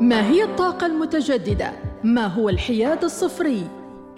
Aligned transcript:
ما 0.00 0.28
هي 0.28 0.44
الطاقة 0.44 0.86
المتجددة؟ 0.86 1.72
ما 2.04 2.26
هو 2.26 2.48
الحياد 2.48 3.04
الصفري؟ 3.04 3.66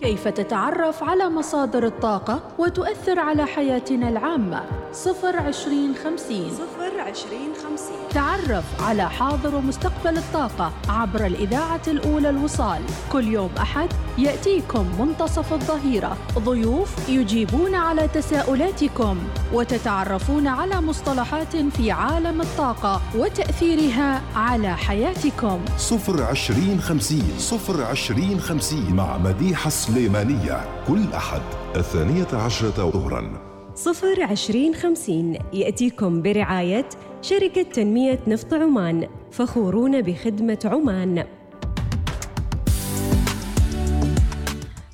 كيف 0.01 0.29
تتعرف 0.29 1.05
على 1.05 1.29
مصادر 1.29 1.87
الطاقة 1.87 2.41
وتؤثر 2.59 3.19
على 3.19 3.47
حياتنا 3.47 4.09
العامة؟ 4.09 4.63
صفر 4.93 5.37
عشرين 5.37 5.95
خمسين. 6.05 6.51
صفر 6.51 7.01
عشرين 7.01 7.51
خمسين. 7.65 8.09
تعرف 8.11 8.65
على 8.81 9.11
حاضر 9.11 9.55
ومستقبل 9.55 10.19
الطاقة 10.19 10.73
عبر 10.89 11.27
الإذاعة 11.27 11.81
الأولى 11.89 12.31
الوصال. 12.31 12.83
كل 13.13 13.29
يوم 13.29 13.51
أحد 13.59 13.89
يأتيكم 14.19 14.87
منتصف 15.01 15.53
الظهيرة. 15.53 16.17
ضيوف 16.39 17.09
يجيبون 17.09 17.75
على 17.75 18.09
تساؤلاتكم 18.09 19.19
وتتعرفون 19.53 20.47
على 20.47 20.81
مصطلحات 20.81 21.57
في 21.57 21.91
عالم 21.91 22.41
الطاقة 22.41 23.01
وتأثيرها 23.17 24.23
على 24.37 24.77
حياتكم. 24.77 25.61
صفر 25.79 26.23
عشرين 26.23 26.81
خمسين. 26.81 27.35
صفر 27.39 27.85
عشرين 27.85 28.41
خمسين 28.41 28.97
مع 28.97 29.19
مديحة 29.19 29.69
السليمانية 29.69 30.65
كل 30.89 31.13
أحد 31.15 31.43
الثانية 31.77 32.29
عشرة 32.33 32.91
ظهراً. 32.91 33.56
صفر 33.77 34.23
عشرين 34.23 34.75
خمسين 34.75 35.39
يأتيكم 35.53 36.23
برعاية 36.23 36.89
شركة 37.23 37.63
تنمية 37.63 38.19
نفط 38.27 38.55
عمان 38.55 39.09
فخورون 39.33 40.03
بخدمة 40.03 40.59
عمان. 40.65 41.25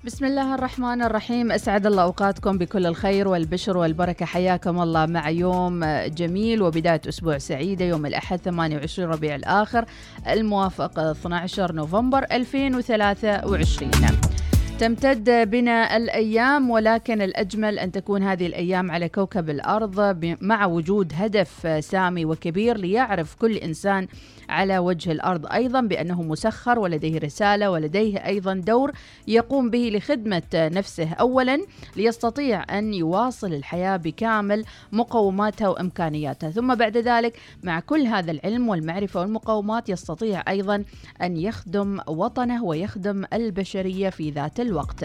بسم 0.04 0.24
الله 0.24 0.54
الرحمن 0.54 1.02
الرحيم. 1.02 1.52
أسعد 1.52 1.86
الله 1.86 2.02
أوقاتكم 2.02 2.58
بكل 2.58 2.86
الخير 2.86 3.28
والبشر 3.28 3.76
والبركة. 3.76 4.26
حياكم 4.26 4.82
الله 4.82 5.06
مع 5.06 5.30
يوم 5.30 5.84
جميل 6.06 6.62
وبداية 6.62 7.00
أسبوع 7.08 7.38
سعيده 7.38 7.84
يوم 7.84 8.06
الأحد 8.06 8.38
28 8.38 9.08
ربيع 9.08 9.34
الآخر 9.34 9.84
الموافق 10.28 10.98
12 10.98 11.72
نوفمبر 11.72 12.24
2023 12.32 13.90
تمتد 14.82 15.50
بنا 15.50 15.96
الأيام 15.96 16.70
ولكن 16.70 17.22
الأجمل 17.22 17.78
أن 17.78 17.92
تكون 17.92 18.22
هذه 18.22 18.46
الأيام 18.46 18.90
على 18.90 19.08
كوكب 19.08 19.50
الأرض 19.50 20.36
مع 20.40 20.66
وجود 20.66 21.12
هدف 21.16 21.84
سامي 21.84 22.24
وكبير 22.24 22.76
ليعرف 22.76 23.34
كل 23.34 23.56
إنسان 23.56 24.06
على 24.52 24.78
وجه 24.78 25.12
الأرض 25.12 25.46
أيضا 25.52 25.80
بأنه 25.80 26.22
مسخر 26.22 26.78
ولديه 26.78 27.18
رسالة 27.18 27.70
ولديه 27.70 28.26
أيضا 28.26 28.54
دور 28.54 28.92
يقوم 29.28 29.70
به 29.70 29.90
لخدمة 29.94 30.42
نفسه 30.54 31.12
اولا 31.12 31.66
ليستطيع 31.96 32.78
أن 32.78 32.94
يواصل 32.94 33.52
الحياة 33.52 33.96
بكامل 33.96 34.64
مقوماتها 34.92 35.68
وامكانياتها 35.68 36.50
ثم 36.50 36.74
بعد 36.74 36.96
ذلك 36.96 37.38
مع 37.62 37.80
كل 37.80 38.00
هذا 38.00 38.30
العلم 38.30 38.68
والمعرفة 38.68 39.20
والمقومات 39.20 39.88
يستطيع 39.88 40.42
أيضا 40.48 40.84
أن 41.22 41.36
يخدم 41.36 42.00
وطنه 42.06 42.64
ويخدم 42.64 43.24
البشرية 43.32 44.10
في 44.10 44.30
ذات 44.30 44.60
الوقت. 44.60 45.04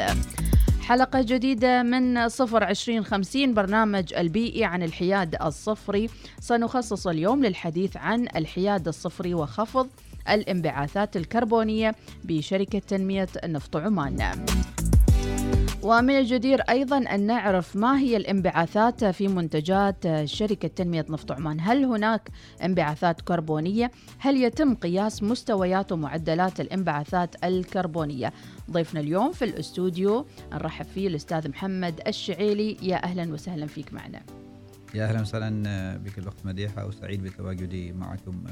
حلقة 0.88 1.22
جديدة 1.22 1.84
من 1.84 2.30
صفر 2.30 2.64
عشرين 2.64 3.04
خمسين 3.04 3.54
برنامج 3.54 4.14
البيئي 4.14 4.64
عن 4.64 4.84
الحياد 4.84 5.36
الصفري. 5.42 6.10
سنخصص 6.40 7.08
اليوم 7.08 7.46
للحديث 7.46 7.98
عن 7.98 8.28
الحياد 8.36 8.88
الصفري 8.88 9.34
وخفض 9.34 9.88
الانبعاثات 10.30 11.18
الكربونية 11.18 11.96
بشركة 12.24 12.80
تنمية 12.80 13.28
نفط 13.46 13.76
عمان. 13.76 14.46
ومن 15.84 16.10
الجدير 16.18 16.62
أيضا 16.62 16.98
أن 16.98 17.28
نعرف 17.28 17.76
ما 17.76 18.00
هي 18.00 18.18
الانبعاثات 18.18 19.06
في 19.06 19.28
منتجات 19.28 20.26
شركة 20.26 20.68
تنمية 20.68 21.06
نفط 21.10 21.32
عمان 21.32 21.58
هل 21.60 21.86
هناك 21.86 22.30
انبعاثات 22.64 23.22
كربونية؟ 23.22 23.92
هل 24.20 24.38
يتم 24.44 24.76
قياس 24.76 25.24
مستويات 25.24 25.92
ومعدلات 25.92 26.60
الانبعاثات 26.62 27.46
الكربونية؟ 27.46 28.34
ضيفنا 28.72 29.00
اليوم 29.00 29.32
في 29.32 29.46
الاستوديو 29.46 30.26
نرحب 30.54 30.86
فيه 30.86 31.08
الأستاذ 31.08 31.50
محمد 31.50 32.02
الشعيلي 32.08 32.78
يا 32.82 33.04
أهلا 33.04 33.34
وسهلا 33.34 33.68
فيك 33.68 33.94
معنا 33.94 34.22
يا 34.96 35.06
أهلا 35.06 35.22
وسهلا 35.22 35.98
بك 35.98 36.18
الأخت 36.18 36.46
مديحة 36.46 36.86
وسعيد 36.88 37.24
بتواجدي 37.24 37.92
معكم 37.94 38.44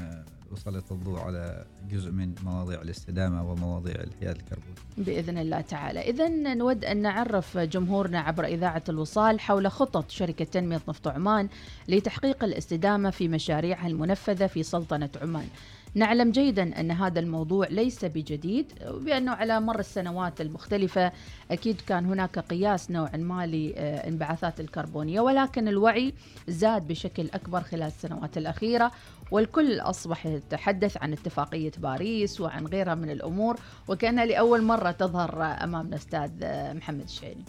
وسلط 0.52 0.92
الضوء 0.92 1.18
على 1.18 1.64
جزء 1.90 2.10
من 2.10 2.34
مواضيع 2.44 2.82
الاستدامة 2.82 3.50
ومواضيع 3.50 3.94
الحياد 3.94 4.36
الكربوني. 4.36 4.76
بإذن 4.98 5.38
الله 5.38 5.60
تعالى، 5.60 6.00
اذا 6.00 6.28
نود 6.54 6.84
أن 6.84 7.02
نعرف 7.02 7.58
جمهورنا 7.58 8.20
عبر 8.20 8.44
إذاعة 8.44 8.82
الوصال 8.88 9.40
حول 9.40 9.70
خطط 9.70 10.10
شركة 10.10 10.44
تنمية 10.44 10.80
نفط 10.88 11.08
عمان 11.08 11.48
لتحقيق 11.88 12.44
الاستدامة 12.44 13.10
في 13.10 13.28
مشاريعها 13.28 13.86
المنفذة 13.86 14.46
في 14.46 14.62
سلطنة 14.62 15.10
عمان. 15.22 15.46
نعلم 15.94 16.30
جيدا 16.30 16.80
أن 16.80 16.90
هذا 16.90 17.20
الموضوع 17.20 17.66
ليس 17.68 18.04
بجديد 18.04 18.72
بانه 19.00 19.32
على 19.32 19.60
مر 19.60 19.78
السنوات 19.78 20.40
المختلفة 20.40 21.12
أكيد 21.50 21.80
كان 21.80 22.06
هناك 22.06 22.38
قياس 22.38 22.90
نوعا 22.90 23.16
ما 23.16 23.46
للانبعاثات 23.46 24.60
الكربونية 24.60 25.20
ولكن 25.20 25.68
الوعي 25.68 26.14
زاد 26.48 26.88
بشكل 26.88 27.28
أكبر 27.34 27.60
خلال 27.60 27.82
السنوات 27.86 28.38
الأخيرة 28.38 28.92
والكل 29.30 29.80
أصبح 29.80 30.26
يتحدث 30.26 30.96
عن 30.96 31.12
اتفاقية 31.12 31.72
باريس 31.78 32.40
وعن 32.40 32.66
غيرها 32.66 32.94
من 32.94 33.10
الأمور 33.10 33.56
وكانها 33.88 34.24
لأول 34.24 34.62
مرة 34.62 34.90
تظهر 34.90 35.42
امامنا 35.42 35.96
أستاذ 35.96 36.30
محمد 36.76 37.02
الشعيني. 37.02 37.44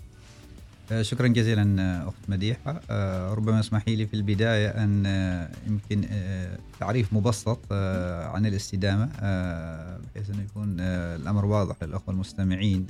شكرا 1.02 1.28
جزيلا 1.28 2.04
أخت 2.08 2.30
مديحة 2.30 2.82
ربما 3.34 3.60
اسمحي 3.60 3.96
لي 3.96 4.08
في 4.08 4.14
البداية 4.14 4.70
أن 4.70 5.06
يمكن 5.68 6.08
تعريف 6.80 7.14
مبسط 7.14 7.60
عن 8.34 8.46
الاستدامة 8.46 9.06
بحيث 9.98 10.30
أنه 10.30 10.44
يكون 10.44 10.80
الأمر 10.80 11.46
واضح 11.46 11.76
للأخوة 11.84 12.14
المستمعين 12.14 12.88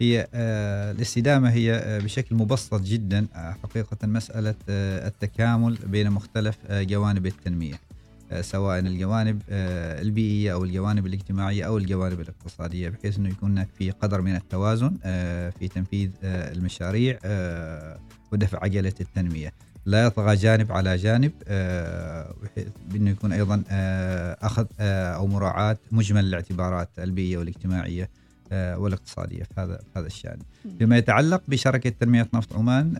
هي 0.00 0.28
الاستدامة 0.34 1.50
هي 1.50 1.98
بشكل 2.04 2.34
مبسط 2.36 2.82
جدا 2.82 3.26
حقيقة 3.34 4.06
مسألة 4.06 4.54
التكامل 4.68 5.78
بين 5.86 6.10
مختلف 6.10 6.58
جوانب 6.70 7.26
التنمية 7.26 7.80
سواء 8.40 8.78
الجوانب 8.78 9.42
البيئية 9.50 10.52
أو 10.52 10.64
الجوانب 10.64 11.06
الاجتماعية 11.06 11.64
أو 11.64 11.78
الجوانب 11.78 12.20
الاقتصادية 12.20 12.88
بحيث 12.88 13.18
إنه 13.18 13.28
يكون 13.28 13.50
هناك 13.50 13.68
في 13.78 13.90
قدر 13.90 14.20
من 14.20 14.36
التوازن 14.36 14.96
في 15.58 15.68
تنفيذ 15.74 16.10
المشاريع 16.24 17.18
ودفع 18.32 18.62
عجلة 18.62 18.94
التنمية. 19.00 19.52
لا 19.86 20.04
يطغى 20.04 20.36
جانب 20.36 20.72
على 20.72 20.96
جانب 20.96 21.32
بانه 22.88 23.10
يكون 23.10 23.32
أيضا 23.32 23.62
أخذ 24.42 24.66
أو 24.80 25.26
مراعاة 25.26 25.76
مجمل 25.92 26.24
الاعتبارات 26.24 26.88
البيئية 26.98 27.38
والاجتماعية 27.38 28.10
والاقتصادية 28.52 29.42
في 29.42 29.60
هذا 29.60 29.76
في 29.76 29.98
هذا 29.98 30.06
الشأن. 30.06 30.38
فيما 30.78 30.98
يتعلق 30.98 31.42
بشركة 31.48 31.90
تنمية 31.90 32.28
نفط 32.34 32.52
عمان 32.56 32.94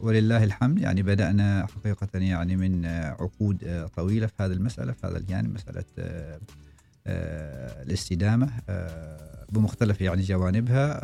ولله 0.00 0.44
الحمد 0.44 0.78
يعني 0.78 1.02
بدأنا 1.02 1.66
حقيقة 1.66 2.08
يعني 2.18 2.56
من 2.56 2.86
عقود 2.86 3.88
طويلة 3.96 4.26
في 4.26 4.42
هذه 4.42 4.52
المسألة 4.52 4.92
في 4.92 5.06
هذا 5.06 5.18
الجانب 5.18 5.54
مسألة 5.54 5.84
الاستدامة 7.86 8.50
بمختلف 9.52 10.00
يعني 10.00 10.22
جوانبها. 10.22 11.00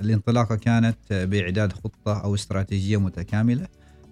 الانطلاقة 0.00 0.56
كانت 0.56 0.96
بإعداد 1.10 1.72
خطة 1.72 2.20
أو 2.24 2.34
استراتيجية 2.34 2.96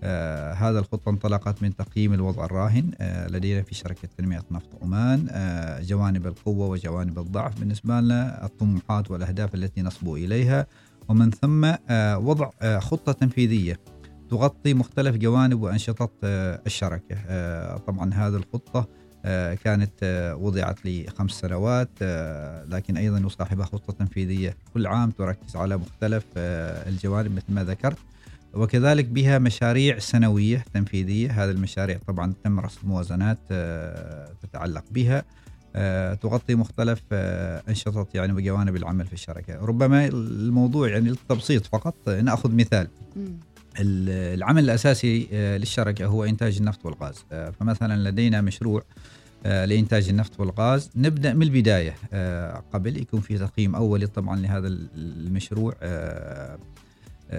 متكاملة 0.02 0.52
هذا 0.52 0.78
الخطة 0.78 1.10
انطلقت 1.10 1.62
من 1.62 1.76
تقييم 1.76 2.14
الوضع 2.14 2.44
الراهن 2.44 2.90
لدينا 3.30 3.62
في 3.62 3.74
شركة 3.74 4.08
تنمية 4.18 4.42
نفط 4.50 4.68
عمان 4.82 5.26
جوانب 5.82 6.26
القوة 6.26 6.66
وجوانب 6.66 7.18
الضعف 7.18 7.60
بالنسبة 7.60 8.00
لنا 8.00 8.44
الطموحات 8.44 9.10
والأهداف 9.10 9.54
التي 9.54 9.82
نصبو 9.82 10.16
إليها 10.16 10.66
ومن 11.08 11.30
ثم 11.30 11.72
وضع 12.16 12.50
خطة 12.78 13.12
تنفيذية 13.12 13.80
تغطي 14.30 14.74
مختلف 14.74 15.16
جوانب 15.16 15.62
وأنشطة 15.62 16.10
الشركة. 16.24 17.16
طبعا 17.76 18.14
هذه 18.14 18.36
الخطة 18.36 18.88
كانت 19.64 20.34
وضعت 20.40 20.78
لخمس 20.84 21.30
سنوات 21.30 21.90
لكن 22.68 22.96
أيضا 22.96 23.18
يصاحبها 23.18 23.66
خطة 23.66 23.92
تنفيذية. 23.92 24.56
كل 24.74 24.86
عام 24.86 25.10
تركز 25.10 25.56
على 25.56 25.76
مختلف 25.76 26.24
الجوانب 26.36 27.34
مثل 27.34 27.52
ما 27.54 27.64
ذكرت. 27.64 27.98
وكذلك 28.54 29.04
بها 29.04 29.38
مشاريع 29.38 29.98
سنوية 29.98 30.64
تنفيذية. 30.74 31.44
هذه 31.44 31.50
المشاريع 31.50 31.98
طبعا 32.06 32.34
تم 32.44 32.60
رسم 32.60 32.88
موازنات 32.88 33.38
تتعلق 34.42 34.84
بها 34.90 35.24
تغطي 36.14 36.54
مختلف 36.54 37.02
أنشطة 37.12 38.06
يعني 38.14 38.32
وجوانب 38.32 38.76
العمل 38.76 39.06
في 39.06 39.12
الشركة. 39.12 39.64
ربما 39.64 40.06
الموضوع 40.06 40.88
يعني 40.88 41.08
للتبسيط 41.08 41.66
فقط 41.66 42.08
نأخذ 42.08 42.54
مثال. 42.54 42.88
العمل 43.78 44.64
الأساسي 44.64 45.28
للشركة 45.32 46.06
هو 46.06 46.24
إنتاج 46.24 46.56
النفط 46.56 46.86
والغاز. 46.86 47.24
فمثلا 47.60 48.10
لدينا 48.10 48.40
مشروع 48.40 48.82
لإنتاج 49.44 50.08
النفط 50.08 50.40
والغاز. 50.40 50.90
نبدأ 50.96 51.34
من 51.34 51.42
البداية 51.42 51.94
قبل 52.72 52.96
يكون 52.96 53.20
في 53.20 53.38
تقييم 53.38 53.74
أولي 53.74 54.06
طبعا 54.06 54.36
لهذا 54.36 54.68
المشروع. 54.68 55.74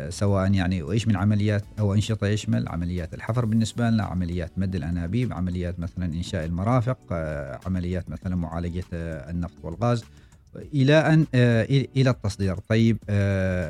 سواء 0.10 0.54
يعني 0.54 0.84
وايش 0.84 1.08
من 1.08 1.16
عمليات 1.16 1.64
أو 1.80 1.94
أنشطة 1.94 2.28
يشمل 2.28 2.68
عمليات 2.68 3.14
الحفر 3.14 3.46
بالنسبة 3.46 3.90
لنا 3.90 4.04
عمليات 4.04 4.52
مد 4.58 4.76
الأنابيب 4.76 5.34
عمليات 5.34 5.80
مثلا 5.80 6.06
إنشاء 6.06 6.46
المرافق 6.46 6.98
عمليات 7.66 8.10
مثلا 8.10 8.36
معالجة 8.36 8.84
النفط 8.94 9.58
والغاز 9.64 10.04
إلى 10.74 10.94
أن 10.94 11.26
إلى 11.98 12.10
التصدير. 12.10 12.56
طيب 12.70 12.98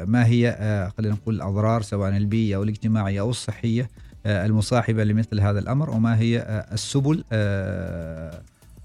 ما 0.08 0.26
هي 0.26 0.58
خلينا 0.98 1.14
نقول 1.14 1.36
الأضرار 1.36 1.82
سواء 1.82 2.18
البيئية 2.18 2.56
أو 2.56 2.64
الاجتماعية 2.64 3.20
أو 3.20 3.30
الصحية 3.30 3.90
المصاحبة 4.26 5.04
لمثل 5.04 5.40
هذا 5.40 5.60
الأمر 5.60 5.90
وما 5.90 6.20
هي 6.20 6.66
السبل 6.72 7.24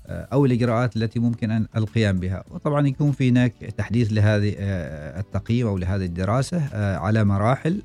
أو 0.08 0.47
الإجراءات 0.47 0.97
التي 0.97 1.19
ممكن 1.19 1.50
أن 1.50 1.67
القيام 1.76 2.20
بها. 2.20 2.44
وطبعا 2.50 2.87
يكون 2.87 3.12
في 3.12 3.29
هناك 3.29 3.53
تحديث 3.53 4.12
لهذه 4.12 4.55
التقييم 5.19 5.67
أو 5.67 5.79
لهذه 5.79 6.05
الدراسة 6.05 6.76
على 6.97 7.25
مراحل 7.25 7.82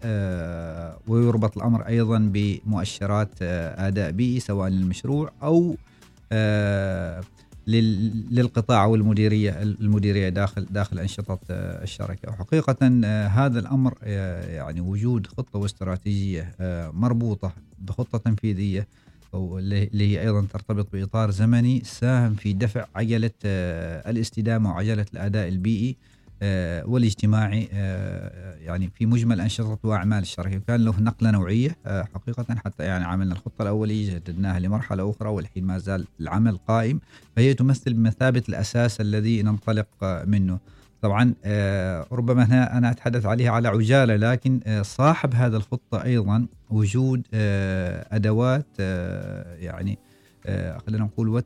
ويربط 1.07 1.57
الأمر 1.57 1.87
أيضا 1.87 2.31
بمؤشرات 2.33 3.29
آداء 3.41 4.11
بيئي 4.11 4.39
سواء 4.39 4.69
للمشروع 4.69 5.31
أو 5.43 5.75
للقطاع 7.67 8.83
أو 8.83 8.95
المديرية 8.95 9.61
المديرية 9.61 10.29
داخل 10.29 10.65
داخل 10.65 10.99
أنشطة 10.99 11.39
الشركة. 11.49 12.29
وحقيقة 12.29 12.87
هذا 13.27 13.59
الأمر 13.59 13.93
يعني 14.47 14.81
وجود 14.81 15.27
خطة 15.27 15.59
واستراتيجية 15.59 16.55
مربوطة 16.93 17.53
بخطة 17.79 18.17
تنفيذية 18.17 18.87
اللي 19.33 19.89
هي 19.93 20.21
أيضا 20.21 20.47
ترتبط 20.53 20.87
بإطار 20.93 21.31
زمني 21.31 21.81
ساهم 21.83 22.35
في 22.35 22.53
دفع 22.53 22.85
عجلة 22.95 23.31
الاستدامة 23.43 24.69
وعجلة 24.69 25.05
الأداء 25.13 25.47
البيئي 25.47 25.97
والاجتماعي 26.85 27.63
يعني 28.61 28.89
في 28.95 29.05
مجمل 29.05 29.41
أنشطة 29.41 29.79
وأعمال 29.83 30.21
الشركة. 30.21 30.57
وكان 30.57 30.85
له 30.85 30.99
نقلة 30.99 31.31
نوعية 31.31 31.77
حقيقة 31.85 32.55
حتى 32.55 32.83
يعني 32.83 33.05
عملنا 33.05 33.33
الخطة 33.33 33.61
الأولية 33.61 34.13
جددناها 34.13 34.59
لمرحلة 34.59 35.09
أخرى 35.09 35.29
والحين 35.29 35.63
ما 35.63 35.77
زال 35.77 36.07
العمل 36.19 36.57
قائم 36.57 36.99
فهي 37.35 37.53
تمثل 37.53 37.93
بمثابة 37.93 38.43
الأساس 38.49 39.01
الذي 39.01 39.43
ننطلق 39.43 39.87
منه. 40.25 40.59
طبعا 41.01 41.33
ربما 42.11 42.43
هنا 42.43 42.77
أنا 42.77 42.91
أتحدث 42.91 43.25
عليها 43.25 43.51
على 43.51 43.67
عجالة 43.67 44.15
لكن 44.15 44.59
صاحب 44.81 45.33
هذا 45.33 45.57
الخطة 45.57 46.03
أيضا 46.03 46.47
وجود 46.69 47.27
أدوات 48.11 48.79
يعني 49.59 49.99
خلينا 50.87 51.03
نقول 51.03 51.43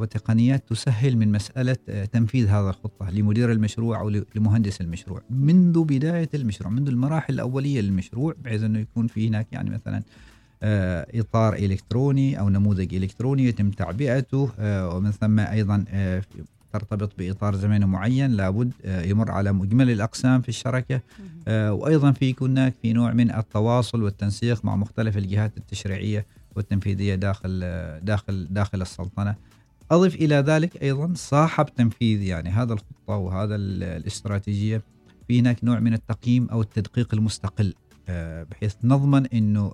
وتقنيات 0.00 0.68
تسهل 0.68 1.16
من 1.16 1.32
مسألة 1.32 1.76
تنفيذ 2.12 2.48
هذا 2.48 2.70
الخطة 2.70 3.10
لمدير 3.10 3.52
المشروع 3.52 4.00
أو 4.00 4.08
لمهندس 4.34 4.80
المشروع. 4.80 5.22
منذ 5.30 5.84
بداية 5.84 6.28
المشروع 6.34 6.70
منذ 6.70 6.88
المراحل 6.88 7.34
الأولية 7.34 7.80
للمشروع 7.80 8.34
بحيث 8.44 8.62
أنه 8.62 8.78
يكون 8.78 9.06
في 9.06 9.28
هناك 9.28 9.46
يعني 9.52 9.70
مثلا 9.70 10.02
إطار 11.14 11.54
إلكتروني 11.54 12.40
أو 12.40 12.48
نموذج 12.48 12.94
إلكتروني 12.94 13.44
يتم 13.44 13.70
تعبئته 13.70 14.50
ومن 14.60 15.10
ثم 15.10 15.38
أيضا 15.38 15.84
ترتبط 16.72 17.12
بإطار 17.18 17.56
زمني 17.56 17.86
معين 17.86 18.30
لابد 18.30 18.72
يمر 18.84 19.30
على 19.30 19.52
مجمل 19.52 19.90
الأقسام 19.90 20.42
في 20.42 20.48
الشركة. 20.48 21.00
وأيضا 21.48 22.12
في 22.12 22.26
يكون 22.26 22.50
هناك 22.50 22.74
في 22.82 22.92
نوع 22.92 23.12
من 23.12 23.34
التواصل 23.34 24.02
والتنسيق 24.02 24.64
مع 24.64 24.76
مختلف 24.76 25.16
الجهات 25.16 25.56
التشريعية 25.56 26.26
والتنفيذية 26.56 27.14
داخل 27.14 27.60
داخل 28.02 28.46
داخل 28.50 28.82
السلطنة. 28.82 29.34
أضف 29.90 30.14
إلى 30.14 30.34
ذلك 30.34 30.82
أيضا 30.82 31.12
صاحب 31.14 31.66
تنفيذ 31.66 32.22
يعني 32.22 32.50
هذا 32.50 32.72
الخطة 32.72 33.16
وهذا 33.16 33.54
الاستراتيجية. 33.54 34.82
في 35.28 35.40
هناك 35.40 35.64
نوع 35.64 35.80
من 35.80 35.94
التقييم 35.94 36.48
أو 36.48 36.60
التدقيق 36.60 37.14
المستقل 37.14 37.74
بحيث 38.50 38.74
نضمن 38.84 39.26
إنه 39.26 39.72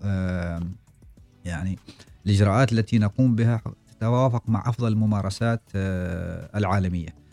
يعني 1.44 1.78
الإجراءات 2.26 2.72
التي 2.72 2.98
نقوم 2.98 3.34
بها 3.34 3.62
تتوافق 3.98 4.48
مع 4.48 4.68
أفضل 4.68 4.88
الممارسات 4.92 5.62
العالمية. 6.54 7.25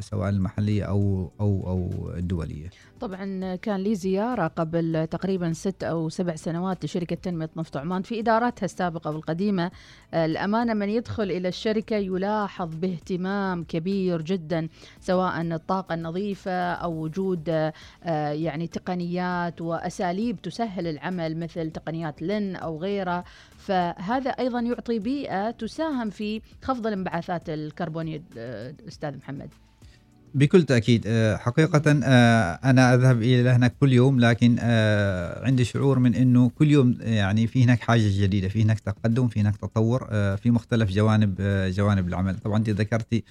سواء 0.00 0.28
المحلية 0.28 0.84
أو 0.84 1.30
أو 1.40 1.62
أو 1.66 2.10
الدولية. 2.16 2.70
طبعا 3.00 3.56
كان 3.56 3.80
لي 3.80 3.94
زيارة 3.94 4.46
قبل 4.46 5.06
تقريبا 5.10 5.52
ست 5.52 5.84
أو 5.84 6.08
سبع 6.08 6.34
سنوات 6.34 6.84
لشركة 6.84 7.16
تنمية 7.16 7.50
نفط 7.56 7.76
عمان 7.76 8.02
في 8.02 8.20
إداراتها 8.20 8.64
السابقة 8.64 9.10
والقديمة. 9.10 9.70
الأمانة 10.14 10.74
من 10.74 10.88
يدخل 10.88 11.22
إلى 11.22 11.48
الشركة 11.48 11.96
يلاحظ 11.96 12.74
باهتمام 12.74 13.64
كبير 13.64 14.22
جدا 14.22 14.68
سواء 15.00 15.40
الطاقة 15.40 15.94
النظيفة 15.94 16.72
أو 16.72 16.92
وجود 17.02 17.72
يعني 18.32 18.66
تقنيات 18.66 19.60
وأساليب 19.60 20.42
تسهل 20.42 20.86
العمل 20.86 21.36
مثل 21.36 21.70
تقنيات 21.70 22.22
لن 22.22 22.56
أو 22.56 22.78
غيرها. 22.78 23.24
فهذا 23.56 24.30
أيضا 24.30 24.60
يعطي 24.60 24.98
بيئة 24.98 25.50
تساهم 25.50 26.10
في 26.10 26.40
خفض 26.62 26.86
الانبعاثات 26.86 27.48
الكربونية 27.48 28.22
أستاذ 28.88 29.15
محمد. 29.16 29.48
بكل 30.34 30.62
تأكيد 30.62 31.08
حقيقة 31.36 31.92
أنا 32.64 32.94
أذهب 32.94 33.22
إلى 33.22 33.48
هناك 33.48 33.74
كل 33.80 33.92
يوم 33.92 34.20
لكن 34.20 34.58
عندي 35.42 35.64
شعور 35.64 35.98
من 35.98 36.14
إنه 36.14 36.50
كل 36.58 36.70
يوم 36.70 36.96
يعني 37.00 37.46
في 37.46 37.64
هناك 37.64 37.80
حاجة 37.80 38.02
جديدة 38.04 38.48
في 38.48 38.62
هناك 38.62 38.80
تقدم 38.80 39.28
في 39.28 39.40
هناك 39.40 39.56
تطور 39.56 40.06
في 40.36 40.50
مختلف 40.50 40.90
جوانب 40.90 41.34
جوانب 41.76 42.08
العمل. 42.08 42.38
طبعا 42.38 42.58
أنت 42.58 42.70
ذكرتي 42.70 43.24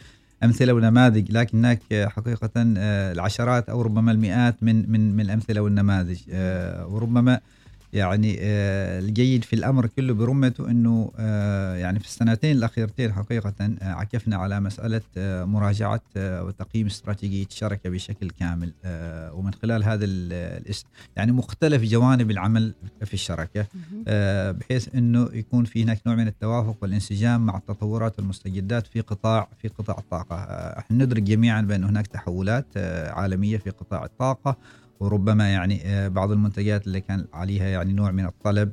أمثلة 0.44 0.74
ونماذج 0.74 1.32
لكن 1.32 1.58
هناك 1.58 1.82
حقيقة 1.94 2.52
العشرات 2.58 3.70
أو 3.70 3.82
ربما 3.82 4.12
المئات 4.12 4.56
من 4.62 4.92
من 4.92 5.16
من 5.16 5.22
الأمثلة 5.22 5.62
والنماذج 5.62 6.20
وربما 6.90 7.40
يعني 7.96 8.38
الجيد 8.40 9.44
في 9.44 9.54
الأمر 9.54 9.88
كله 9.88 10.14
برمته 10.14 10.72
إنه 10.72 11.12
يعني 11.78 12.00
في 12.00 12.06
السنتين 12.06 12.58
الأخيرتين 12.58 13.14
حقيقة 13.14 13.54
عكفنا 13.82 14.36
على 14.36 14.60
مسألة 14.60 15.02
مراجعة 15.46 16.02
وتقييم 16.18 16.86
استراتيجية 16.86 17.46
الشركة 17.46 17.90
بشكل 17.90 18.30
كامل 18.30 18.74
ومن 19.34 19.54
خلال 19.54 19.84
هذا 19.84 20.06
يعني 21.16 21.32
مختلف 21.32 21.84
جوانب 21.84 22.32
العمل 22.32 22.74
في 23.06 23.14
الشركة 23.14 23.66
بحيث 24.52 24.96
إنه 24.96 25.30
يكون 25.34 25.66
في 25.66 25.84
هناك 25.84 26.02
نوع 26.08 26.16
من 26.16 26.28
التوافق 26.28 26.78
والانسجام 26.82 27.46
مع 27.46 27.58
التطورات 27.58 28.20
والمستجدات 28.20 28.88
في 28.88 29.02
قطاع 29.02 29.48
في 29.62 29.68
قطاع 29.68 29.98
الطاقة. 29.98 30.36
إحنا 30.80 31.06
ندرك 31.06 31.22
جميعا 31.22 31.62
بأن 31.62 31.84
هناك 31.84 32.08
تحولات 32.08 32.66
عالمية 33.08 33.58
في 33.58 33.70
قطاع 33.70 34.06
الطاقة. 34.06 34.58
وربما 35.00 35.52
يعني 35.52 36.10
بعض 36.10 36.32
المنتجات 36.32 36.88
اللي 36.88 37.02
كان 37.02 37.26
عليها 37.34 37.66
يعني 37.66 37.94
نوع 37.94 38.12
من 38.12 38.26
الطلب 38.26 38.72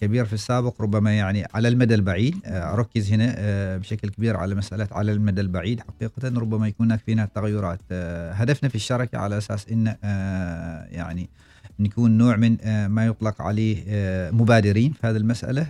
كبير 0.00 0.24
في 0.24 0.32
السابق 0.32 0.82
ربما 0.82 1.12
يعني 1.12 1.46
على 1.54 1.68
المدى 1.68 1.94
البعيد. 1.94 2.36
اركز 2.46 3.12
هنا 3.12 3.36
بشكل 3.76 4.08
كبير 4.08 4.36
على 4.36 4.54
مسألة 4.54 4.88
على 4.92 5.12
المدى 5.12 5.40
البعيد. 5.40 5.80
حقيقة 5.80 6.40
ربما 6.40 6.68
يكون 6.68 6.86
هناك 6.86 7.00
فينا 7.06 7.28
تغيرات. 7.34 7.80
هدفنا 8.32 8.68
في 8.68 8.74
الشركة 8.74 9.18
على 9.18 9.38
أساس 9.38 9.68
إن 9.68 9.96
يعني 10.92 11.28
نكون 11.80 12.18
نوع 12.18 12.36
من 12.36 12.56
ما 12.86 13.06
يطلق 13.06 13.42
عليه 13.42 13.84
مبادرين 14.32 14.92
في 14.92 15.06
هذه 15.06 15.16
المسألة 15.16 15.66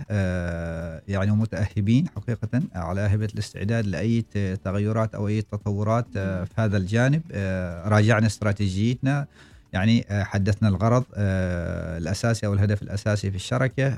يعني 1.07 1.31
ومتأهبين 1.31 2.07
حقيقة 2.15 2.61
على 2.75 3.01
هبة 3.01 3.25
الاستعداد 3.33 3.85
لأي 3.85 4.25
تغيرات 4.63 5.15
أو 5.15 5.27
أي 5.27 5.41
تطورات 5.41 6.05
في 6.13 6.47
هذا 6.55 6.77
الجانب. 6.77 7.21
راجعنا 7.85 8.27
استراتيجيتنا 8.27 9.27
يعني 9.73 10.05
حدثنا 10.09 10.69
الغرض 10.69 11.03
الأساسي 11.17 12.45
أو 12.45 12.53
الهدف 12.53 12.81
الأساسي 12.81 13.29
في 13.29 13.35
الشركة 13.35 13.97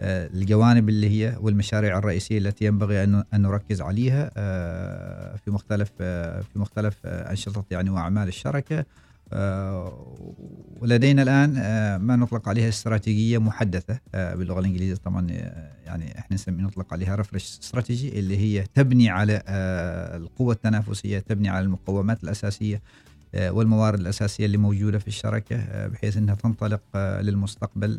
الجوانب 0.00 0.88
اللي 0.88 1.10
هي 1.10 1.36
والمشاريع 1.40 1.98
الرئيسية 1.98 2.38
التي 2.38 2.64
ينبغي 2.64 3.04
أن 3.04 3.24
نركز 3.34 3.80
عليها 3.80 4.30
في 5.36 5.50
مختلف 5.50 5.90
في 5.98 6.56
مختلف 6.56 7.06
أنشطة 7.06 7.64
يعني 7.70 7.90
وأعمال 7.90 8.28
الشركة. 8.28 8.84
ولدينا 10.80 11.22
الآن 11.22 11.50
ما 11.96 12.16
نطلق 12.16 12.48
عليها 12.48 12.68
استراتيجية 12.68 13.38
محدثة 13.38 13.98
باللغة 14.12 14.60
الإنجليزية 14.60 14.94
طبعا 14.94 15.26
يعني 15.86 16.18
إحنا 16.18 16.34
نسمي 16.34 16.62
نطلق 16.62 16.92
عليها 16.92 17.14
ريفرش 17.14 17.58
استراتيجي 17.62 18.18
اللي 18.18 18.36
هي 18.38 18.64
تبني 18.74 19.10
على 19.10 19.42
القوة 20.16 20.52
التنافسية 20.54 21.18
تبني 21.18 21.48
على 21.48 21.64
المقومات 21.64 22.24
الأساسية 22.24 22.82
والموارد 23.34 24.00
الأساسية 24.00 24.46
اللي 24.46 24.56
موجودة 24.56 24.98
في 24.98 25.08
الشركة 25.08 25.86
بحيث 25.86 26.16
إنها 26.16 26.34
تنطلق 26.34 26.80
للمستقبل 26.96 27.98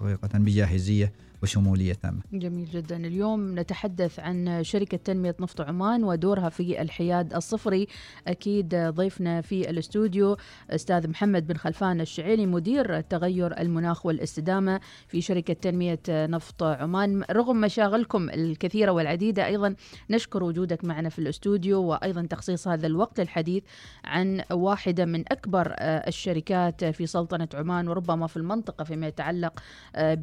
حقيقة 0.00 0.38
بجاهزية 0.38 1.12
وشمولية 1.44 1.92
تامة. 1.92 2.20
جميل 2.32 2.68
جدا. 2.70 2.96
اليوم 2.96 3.58
نتحدث 3.58 4.20
عن 4.20 4.64
شركة 4.64 4.96
تنمية 4.96 5.36
نفط 5.40 5.60
عمان 5.60 6.04
ودورها 6.04 6.48
في 6.48 6.82
الحياد 6.82 7.34
الصفري. 7.34 7.86
أكيد 8.28 8.74
ضيفنا 8.74 9.40
في 9.40 9.70
الاستوديو 9.70 10.36
أستاذ 10.70 11.08
محمد 11.08 11.46
بن 11.46 11.54
خلفان 11.54 12.00
الشعيلي 12.00 12.46
مدير 12.46 13.00
تغير 13.00 13.60
المناخ 13.60 14.06
والاستدامة 14.06 14.80
في 15.08 15.20
شركة 15.20 15.54
تنمية 15.54 16.00
نفط 16.08 16.62
عمان. 16.62 17.24
رغم 17.30 17.60
مشاغلكم 17.60 18.30
الكثيرة 18.30 18.90
والعديدة 18.90 19.46
أيضا 19.46 19.74
نشكر 20.10 20.44
وجودك 20.44 20.84
معنا 20.84 21.08
في 21.08 21.18
الاستوديو 21.18 21.82
وأيضا 21.82 22.26
تخصيص 22.26 22.68
هذا 22.68 22.86
الوقت 22.86 23.20
للحديث 23.20 23.64
عن 24.04 24.42
واحدة 24.52 25.04
من 25.04 25.24
أكبر 25.32 25.74
الشركات 25.80 26.84
في 26.84 27.06
سلطنة 27.06 27.48
عمان 27.54 27.88
وربما 27.88 28.26
في 28.26 28.36
المنطقة 28.36 28.84
فيما 28.84 29.06
يتعلق 29.06 29.62
آه، 29.96 30.14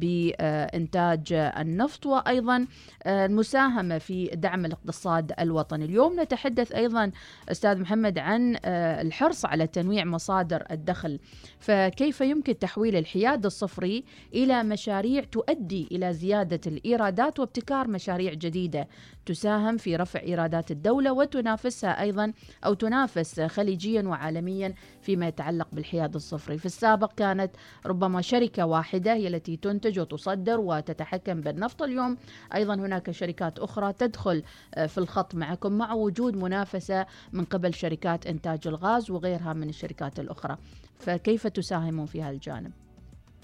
بإنتاج 1.14 1.32
النفط 1.60 2.06
وأيضا 2.06 2.66
المساهمة 3.06 3.98
في 3.98 4.26
دعم 4.26 4.64
الاقتصاد 4.64 5.32
الوطني. 5.40 5.84
اليوم 5.84 6.20
نتحدث 6.20 6.72
أيضا 6.72 7.10
أستاذ 7.48 7.80
محمد 7.80 8.18
عن 8.18 8.56
الحرص 8.64 9.44
على 9.44 9.66
تنويع 9.66 10.04
مصادر 10.04 10.64
الدخل. 10.70 11.18
فكيف 11.58 12.20
يمكن 12.20 12.58
تحويل 12.58 12.96
الحياد 12.96 13.46
الصفري 13.46 14.04
إلى 14.34 14.62
مشاريع 14.62 15.24
تؤدي 15.24 15.88
إلى 15.92 16.12
زيادة 16.12 16.60
الإيرادات 16.66 17.40
وابتكار 17.40 17.88
مشاريع 17.88 18.34
جديدة؟ 18.34 18.88
تساهم 19.26 19.76
في 19.76 19.96
رفع 19.96 20.20
إيرادات 20.20 20.70
الدولة 20.70 21.12
وتنافسها 21.12 22.00
أيضا 22.02 22.32
أو 22.64 22.74
تنافس 22.74 23.40
خليجيا 23.40 24.02
وعالميا 24.02 24.74
فيما 25.00 25.28
يتعلق 25.28 25.68
بالحياد 25.72 26.14
الصفري. 26.14 26.58
في 26.58 26.66
السابق 26.66 27.12
كانت 27.12 27.50
ربما 27.86 28.20
شركة 28.20 28.66
واحدة 28.66 29.14
هي 29.14 29.28
التي 29.28 29.56
تنتج 29.56 30.00
وتصدر 30.00 30.60
وتتحكم 30.60 31.40
بالنفط. 31.40 31.82
اليوم 31.82 32.16
أيضا 32.54 32.74
هناك 32.74 33.10
شركات 33.10 33.58
أخرى 33.58 33.92
تدخل 33.92 34.42
آه، 34.74 34.86
في 34.86 34.98
الخط 34.98 35.34
معكم 35.34 35.72
مع 35.72 35.92
وجود 35.92 36.36
منافسة 36.36 37.06
من 37.32 37.44
قبل 37.44 37.74
شركات 37.74 38.26
إنتاج 38.26 38.68
الغاز 38.68 39.10
وغيرها 39.10 39.52
من 39.52 39.68
الشركات 39.68 40.20
الأخرى. 40.20 40.56
فكيف 40.98 41.46
تساهمون 41.46 42.06
في 42.06 42.22
هذا 42.22 42.30
الجانب؟ 42.30 42.72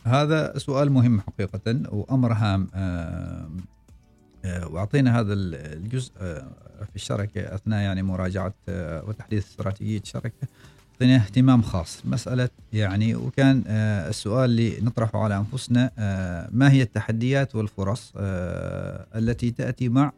هذا 0.05 0.59
سؤال 0.59 0.93
مهم 0.93 1.21
حقيقة 1.21 1.83
وأمر 1.93 2.33
هام 2.33 2.69
آه، 2.75 3.51
وأعطينا 4.45 5.21
هذا 5.21 5.33
الجزء 5.33 6.13
آه، 6.21 6.49
في 6.91 6.97
الشركة 6.97 7.55
أثناء 7.55 7.83
يعني 7.83 8.03
مراجعة 8.03 8.55
وتحديث 8.69 9.47
استراتيجية 9.47 9.99
الشركة 9.99 10.49
أعطينا 10.93 11.17
اهتمام 11.17 11.63
خاص. 11.63 12.03
مسألة 12.05 12.49
يعني 12.73 13.15
وكان 13.15 13.63
السؤال 14.09 14.51
اللي 14.51 14.81
نطرحه 14.81 15.19
على 15.23 15.37
أنفسنا 15.37 15.91
ما 16.53 16.73
هي 16.73 16.83
التحديات 16.83 17.55
والفرص 17.55 18.13
التي 19.17 19.51
تأتي 19.51 19.89
مع 19.89 20.13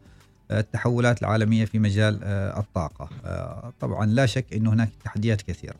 التحولات 0.50 1.20
العالمية 1.20 1.64
في 1.64 1.78
مجال 1.78 2.24
الطاقة؟ 2.24 3.08
طبعا 3.80 4.06
لا 4.06 4.26
شك 4.26 4.54
انه 4.54 4.72
هناك 4.72 4.90
تحديات 5.04 5.42
كثيرة. 5.42 5.76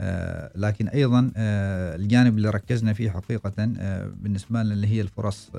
آه، 0.00 0.50
لكن 0.54 0.88
أيضا 0.88 1.30
آه، 1.36 1.96
الجانب 1.96 2.36
اللي 2.36 2.50
ركزنا 2.50 2.92
فيه 2.92 3.10
حقيقه 3.10 3.52
آه، 3.58 4.10
بالنسبة 4.16 4.62
لنا 4.62 4.74
اللي 4.74 4.86
هي 4.86 5.00
الفرص 5.00 5.50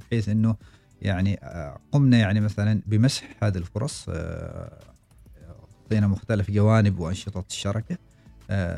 بحيث 0.00 0.28
إنه 0.28 0.56
يعني 1.06 1.40
قمنا 1.92 2.18
يعني 2.18 2.40
مثلا 2.40 2.80
بمسح 2.86 3.24
هذه 3.42 3.56
الفرص 3.58 4.08
أعطينا 4.08 6.06
مختلف 6.06 6.50
جوانب 6.50 6.98
وأنشطة 6.98 7.44
الشركة 7.50 7.96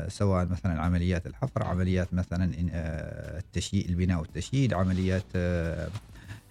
سواء 0.07 0.45
مثلا 0.45 0.81
عمليات 0.81 1.27
الحفر 1.27 1.63
عمليات 1.63 2.13
مثلا 2.13 2.51
التشييد 3.37 3.89
البناء 3.89 4.19
والتشييد 4.19 4.73
عمليات 4.73 5.25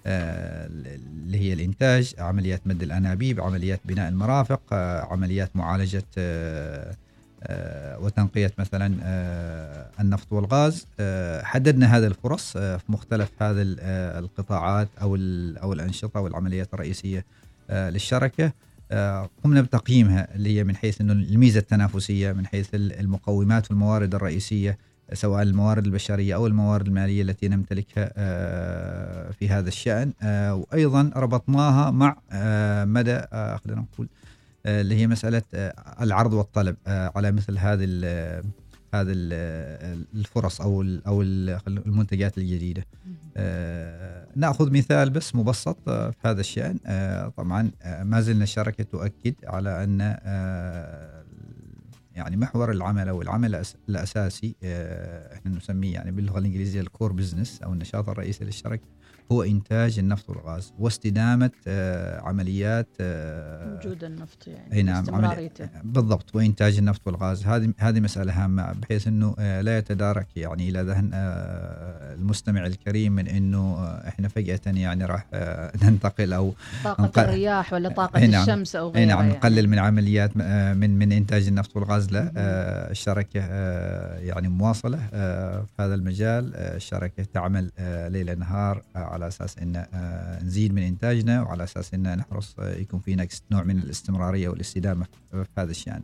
اللي 0.06 1.38
هي 1.38 1.52
الإنتاج 1.52 2.14
عمليات 2.18 2.66
مد 2.66 2.82
الأنابيب 2.82 3.40
عمليات 3.40 3.80
بناء 3.85 4.08
المرافق 4.08 4.75
عمليات 5.12 5.56
معالجة 5.56 6.04
آه، 6.18 6.97
وتنقية 8.00 8.52
مثلا 8.59 8.95
آه، 9.02 9.87
النفط 10.00 10.33
والغاز. 10.33 10.87
آه، 11.00 11.42
حددنا 11.42 11.97
هذه 11.97 12.07
الفرص 12.07 12.52
في 12.52 12.83
مختلف 12.88 13.30
هذه 13.42 13.62
القطاعات 14.18 14.88
أو 15.02 15.16
أو 15.62 15.73
الأنشطة 15.73 16.21
والعمليات 16.21 16.75
الرئيسية 16.75 17.25
للشركة. 17.71 18.52
قمنا 19.45 19.61
بتقييمها 19.61 20.35
اللي 20.35 20.59
هي 20.59 20.64
من 20.64 20.76
حيث 20.76 21.00
إنه 21.00 21.12
الميزة 21.12 21.61
التنافسية 21.61 22.33
من 22.33 22.47
حيث 22.47 22.68
المقومات 22.75 23.71
والموارد 23.71 24.14
الرئيسية 24.14 24.78
سواء 25.12 25.42
الموارد 25.42 25.85
البشرية 25.85 26.35
أو 26.35 26.47
الموارد 26.47 26.87
المالية 26.87 27.23
التي 27.23 27.49
نمتلكها 27.49 28.12
في 29.33 29.49
هذا 29.49 29.68
الشأن. 29.68 30.12
وأيضا 30.52 31.11
ربطناها 31.16 31.90
مع 31.90 32.16
مدى 32.85 33.21
خلينا 33.33 33.80
نقول 33.92 34.09
آه، 34.09 34.27
اللي 34.66 34.94
هي 34.94 35.06
مسألة 35.06 35.42
آه، 35.54 35.96
العرض 36.00 36.32
والطلب 36.32 36.76
آه، 36.86 37.12
على 37.16 37.32
مثل 37.32 37.58
هذه 37.58 37.84
هذه 38.94 39.12
الفرص 40.14 40.60
أو 40.60 40.84
أو 41.06 41.22
المنتجات 41.66 42.38
الجديدة. 42.38 42.84
نأخذ 44.36 44.72
مثال 44.72 45.10
بس 45.10 45.34
مبسط 45.34 45.76
في 45.90 46.14
هذا 46.24 46.40
الشأن 46.40 46.78
طبعا 47.36 47.70
ما 47.84 48.20
زلنا 48.20 48.42
الشركة 48.42 48.84
تؤكد 48.84 49.34
على 49.44 49.84
أن 49.84 50.00
يعني 52.18 52.37
محور 52.37 52.70
العمل 52.70 53.08
أو 53.08 53.22
العمل 53.22 53.62
الأساسي 53.88 54.56
إحنا 55.32 55.56
نسميه 55.56 55.94
يعني 55.94 56.10
باللغة 56.10 56.38
الإنجليزية 56.38 56.80
الكور 56.80 57.12
بزنس 57.12 57.62
أو 57.62 57.72
النشاط 57.72 58.08
الرئيسي 58.08 58.44
للشركة 58.44 58.98
هو 59.32 59.42
إنتاج 59.42 59.98
النفط 59.98 60.30
والغاز 60.30 60.72
واستدامة 60.78 61.50
آه، 61.66 62.20
عمليات 62.20 62.88
آه، 63.00 63.78
وجود 63.78 64.04
النفط 64.04 64.46
يعني 64.46 64.72
أي 64.72 64.82
نعم 64.82 65.04
بالضبط 65.84 66.37
وإنتاج 66.37 66.78
النفط 66.78 67.06
والغاز 67.06 67.46
هذه 67.46 67.72
هذه 67.78 68.00
مسألة 68.00 68.44
هامة 68.44 68.72
بحيث 68.72 69.06
إنه 69.06 69.34
آه، 69.38 69.60
لا 69.60 69.78
يتدارك 69.78 70.26
يعني 70.37 70.68
إلى 70.68 70.82
ذهن 70.82 71.10
المستمع 72.18 72.66
الكريم 72.66 73.12
من 73.12 73.28
إنه 73.28 73.84
إحنا 73.84 74.28
فجأة 74.28 74.60
يعني 74.66 75.04
راح 75.04 75.26
ننتقل 75.82 76.32
أو 76.32 76.54
طاقة. 76.84 77.22
الرياح 77.22 77.72
ولا 77.72 77.88
طاقة 77.88 78.26
نعم 78.26 78.42
الشمس 78.42 78.76
أو 78.76 78.90
غيرها 78.90 79.06
نعم 79.06 79.28
نقلل 79.28 79.56
يعني. 79.56 79.66
من 79.66 79.78
عمليات 79.78 80.37
من 80.76 80.98
من 80.98 81.12
إنتاج 81.12 81.46
النفط 81.46 81.76
والغاز 81.76 82.07
لا 82.12 82.32
الشركة 82.90 83.40
يعني 84.18 84.48
مواصلة 84.48 84.98
في 85.66 85.74
هذا 85.80 85.94
المجال 85.94 86.56
الشركة 86.56 87.24
تعمل 87.34 87.70
ليل 88.08 88.38
نهار 88.38 88.82
على 88.94 89.28
أساس 89.28 89.58
إن 89.58 89.76
آه، 89.76 90.44
نزيد 90.44 90.74
من 90.74 90.82
إنتاجنا 90.82 91.42
وعلى 91.42 91.64
أساس 91.64 91.94
إن 91.94 92.16
نحرص 92.16 92.56
آه، 92.58 92.74
يكون 92.74 93.00
في 93.00 93.28
نوع 93.50 93.62
من 93.62 93.78
الاستمرارية 93.78 94.48
والاستدامة 94.48 95.06
في 95.30 95.46
هذا 95.58 95.70
الشأن. 95.70 96.02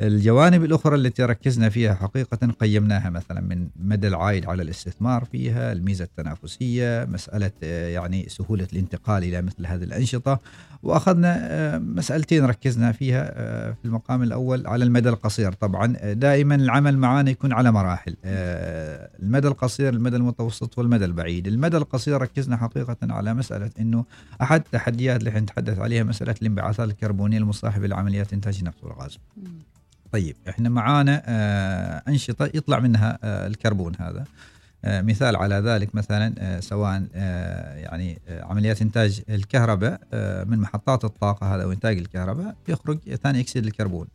الجوانب 0.00 0.64
الأخرى 0.64 0.96
التي 0.96 1.22
ركزنا 1.22 1.68
فيها 1.68 1.94
حقيقة 1.94 2.46
قيمناها 2.60 3.10
مثلا 3.10 3.40
من 3.40 3.68
مدى 3.76 4.08
العائد 4.08 4.46
على 4.46 4.62
الاستثمار 4.62 5.24
فيها 5.24 5.72
الميزة 5.72 6.04
التنافسية 6.04 7.04
مسألة 7.04 7.50
آه، 7.62 7.88
يعني 7.88 8.28
سهولة 8.28 8.66
الانتقال 8.72 9.24
إلى 9.24 9.42
مثل 9.42 9.66
هذه 9.66 9.84
الأنشطة 9.84 10.40
وأخذنا 10.82 11.38
آه، 11.40 11.78
مسألتين 11.78 12.44
ركزنا 12.44 12.92
فيها 12.92 13.32
آه، 13.34 13.70
في 13.72 13.84
المقام 13.84 14.22
الأول 14.22 14.66
على 14.66 14.84
المدى 14.84 15.08
القصير. 15.08 15.52
طبعا 15.52 15.86
دائما 16.12 16.54
العمل 16.54 16.98
معنا 16.98 17.30
يكون 17.30 17.52
على 17.52 17.72
مراحل. 17.72 18.16
المدى 18.24 19.48
القصير 19.48 19.94
المدى 19.94 20.16
المتوسط 20.16 20.78
والمدى 20.78 21.04
البعيد. 21.04 21.46
المدى 21.46 21.76
القصير 21.76 22.22
ركزنا 22.22 22.56
حقيقة 22.56 22.96
على 23.02 23.34
مسألة 23.34 23.70
أنه 23.80 24.04
أحد 24.42 24.60
التحديات 24.60 25.20
اللي 25.20 25.40
نتحدث 25.40 25.78
عليها 25.78 26.04
مسألة 26.04 26.34
الانبعاثات 26.42 26.88
الكربونية 26.88 27.38
المصاحبة 27.38 27.86
لعمليات 27.86 28.32
إنتاج 28.32 28.58
النفط 28.58 28.84
والغاز 28.84 29.18
طيب 30.12 30.36
إحنا 30.48 30.68
معانا 30.68 31.22
آه 31.26 32.02
أنشطة 32.08 32.50
يطلع 32.54 32.78
منها 32.78 33.18
آه 33.24 33.46
الكربون 33.46 33.92
هذا. 33.98 34.20
آه 34.20 34.55
مثال 34.84 35.36
على 35.36 35.54
ذلك 35.54 35.94
مثلا 35.94 36.34
آه 36.38 36.60
سواء 36.60 37.06
آه 37.14 37.76
يعني 37.76 38.18
آه 38.28 38.42
عمليات 38.44 38.82
إنتاج 38.82 39.22
الكهرباء 39.28 40.00
آه 40.12 40.44
من 40.44 40.58
محطات 40.58 41.04
الطاقة 41.04 41.54
هذا 41.54 41.64
وانتاج 41.64 41.98
الكهرباء 41.98 42.56
يخرج 42.68 42.98
ثاني 43.22 43.40
إكسيد 43.40 43.66
الكربون. 43.66 44.06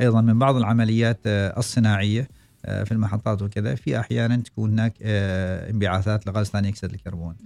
أيضا 0.00 0.20
من 0.20 0.38
بعض 0.38 0.56
العمليات 0.56 1.18
آه 1.26 1.58
الصناعية 1.58 2.28
آه، 2.64 2.84
في 2.84 2.92
المحطات 2.92 3.42
وكذا 3.42 3.74
في 3.74 4.00
أحيانا 4.00 4.36
تكون 4.36 4.70
هناك 4.70 4.94
آه، 5.02 5.70
انبعاثات 5.70 6.26
لغاز 6.26 6.46
ثاني 6.46 6.68
إكسيد 6.68 6.92
الكربون. 6.92 7.36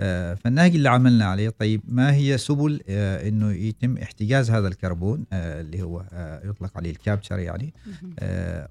آه، 0.00 0.34
فالنهج 0.34 0.74
اللي 0.74 0.88
عملنا 0.88 1.24
عليه 1.24 1.48
طيب 1.48 1.80
ما 1.88 2.14
هي 2.14 2.38
سبل 2.38 2.80
إنه 2.88 3.52
يتم 3.52 3.96
احتجاز 3.96 4.50
هذا 4.50 4.68
الكربون 4.68 5.24
اللي 5.32 5.82
هو 5.82 6.04
يطلق 6.44 6.76
عليه 6.76 6.90
ال 6.90 6.96
capture 6.96 7.38
يعني؟ 7.38 7.74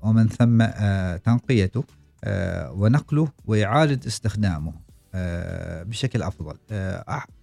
ومن 0.02 0.28
ثم 0.28 0.66
تنقيته. 1.18 1.84
ونقله 2.72 3.28
واعاده 3.46 4.08
استخدامه 4.08 4.74
بشكل 5.84 6.22
أفضل. 6.22 6.56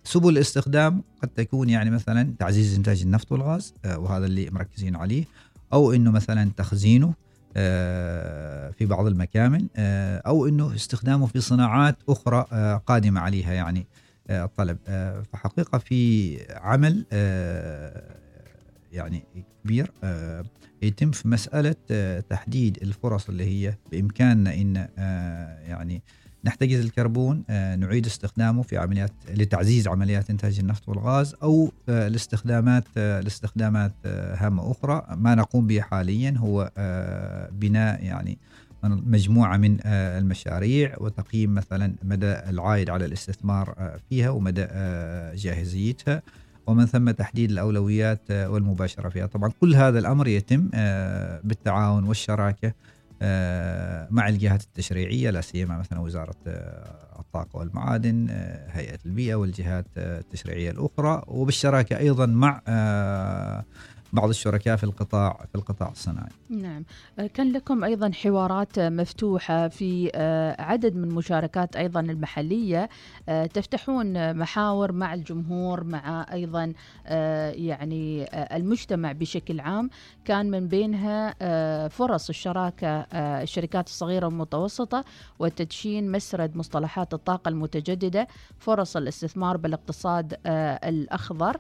سبل 0.05 0.29
الاستخدام 0.29 1.03
قد 1.23 1.29
تكون 1.29 1.69
يعني 1.69 1.91
مثلا 1.91 2.35
تعزيز 2.39 2.77
إنتاج 2.77 3.03
النفط 3.03 3.33
والغاز 3.33 3.75
وهذا 3.87 4.27
اللي 4.27 4.51
مركزين 4.51 4.97
عليه 4.97 5.25
أو 5.73 5.93
إنه 5.93 6.11
مثلا 6.11 6.51
تخزينه 6.57 7.15
آه، 7.57 8.71
في 8.71 8.87
بعض 8.87 9.07
المكامن 9.07 9.67
آه، 9.77 10.23
أو 10.27 10.47
إنه 10.47 10.75
استخدامه 10.75 11.27
في 11.27 11.41
صناعات 11.41 11.97
أخرى 12.09 12.45
آه، 12.53 12.77
قادمة 12.77 13.21
عليها 13.21 13.53
يعني 13.53 13.87
الطلب. 14.31 14.79
فحقيقة 15.33 15.79
في 15.79 16.39
عمل 16.51 17.05
يعني 18.93 19.25
كبير 19.65 19.93
يتم 20.83 21.11
في 21.11 21.29
مسألة 21.29 21.75
تحديد 22.31 22.79
الفرص 22.83 23.29
اللي 23.29 23.45
هي 23.45 23.75
بإمكاننا 23.93 24.55
إن 24.55 24.89
يعني 25.69 26.03
نحتجز 26.45 26.81
الكربون 26.81 27.45
نعيد 27.49 28.07
استخدامه 28.07 28.63
في 28.63 28.77
عمليات 28.77 29.13
لتعزيز 29.35 29.89
عمليات 29.89 30.31
إنتاج 30.31 30.59
النفط 30.59 30.89
والغاز 30.89 31.35
أو 31.43 31.73
لاستخدامات 31.89 32.85
لاستخدامات 32.97 33.95
هامة 34.07 34.71
أخرى. 34.71 35.07
ما 35.17 35.35
نقوم 35.35 35.67
به 35.67 35.81
حاليا 35.81 36.35
هو 36.39 36.71
بناء 37.53 38.05
يعني 38.05 38.39
مجموعة 38.85 39.57
من 39.57 39.87
المشاريع 39.87 40.95
وتقييم 40.99 41.55
مثلا 41.55 41.95
مدى 42.03 42.33
العائد 42.33 42.91
على 42.91 43.05
الاستثمار 43.05 43.99
فيها 44.09 44.31
ومدى 44.31 44.67
جاهزيتها. 45.35 46.23
ومن 46.67 46.87
ثم 46.87 47.11
تحديد 47.11 47.51
الأولويات 47.51 48.31
والمباشرة 48.31 49.09
فيها. 49.09 49.27
طبعا 49.27 49.51
كل 49.61 49.75
هذا 49.75 49.99
الأمر 49.99 50.29
يتم 50.29 50.69
بالتعاون 51.45 52.05
والشراكة 52.05 52.73
مع 54.11 54.29
الجهات 54.29 54.63
التشريعية 54.63 55.31
لا 55.31 55.41
سيما 55.41 55.79
مثلا 55.79 56.01
وزارة 56.01 56.37
الطاقة 57.21 57.59
والمعادن 57.59 58.27
هيئة 58.71 58.99
البيئة 59.07 59.35
والجهات 59.35 59.87
التشريعية 59.97 60.71
الأخرى 60.71 61.23
وبالشراكة 61.27 61.99
أيضا 61.99 62.27
مع 62.27 62.63
بعض 64.13 64.29
الشركاء 64.29 64.77
في 64.77 64.85
القطاع 64.85 65.47
في 65.49 65.55
القطاع 65.55 65.89
الصناعي. 65.89 66.31
نعم، 66.51 66.85
كان 67.35 67.53
لكم 67.53 67.85
أيضا 67.85 68.11
حوارات 68.11 68.79
مفتوحة 68.79 69.69
في 69.69 70.11
آه، 70.15 70.63
عدد 70.63 70.97
من 70.97 71.09
مشاركات 71.09 71.77
أيضا 71.77 72.01
المحلية. 72.01 72.89
آه، 73.29 73.47
تفتحون 73.47 74.37
محاور 74.37 74.93
مع 74.93 75.15
الجمهور 75.15 75.85
مع 75.85 76.27
أيضا 76.33 76.73
آه، 77.07 77.51
يعني 77.51 78.27
المجتمع 78.57 79.13
بشكل 79.13 79.61
عام، 79.61 79.91
كان 80.25 80.51
من 80.51 80.69
بينها 80.69 81.37
فرص 81.89 82.29
الشراكة 82.29 83.07
الشركات 83.43 83.87
الصغيرة 83.87 84.27
والمتوسطة 84.27 85.05
وتدشين 85.39 86.13
مسرد 86.13 86.57
مصطلحات 86.57 87.06
الطاقة 87.13 87.49
المتجددة، 87.49 88.29
فرص 88.59 88.97
الاستثمار 88.97 89.57
بالاقتصاد 89.57 90.35
الأخضر 90.85 91.57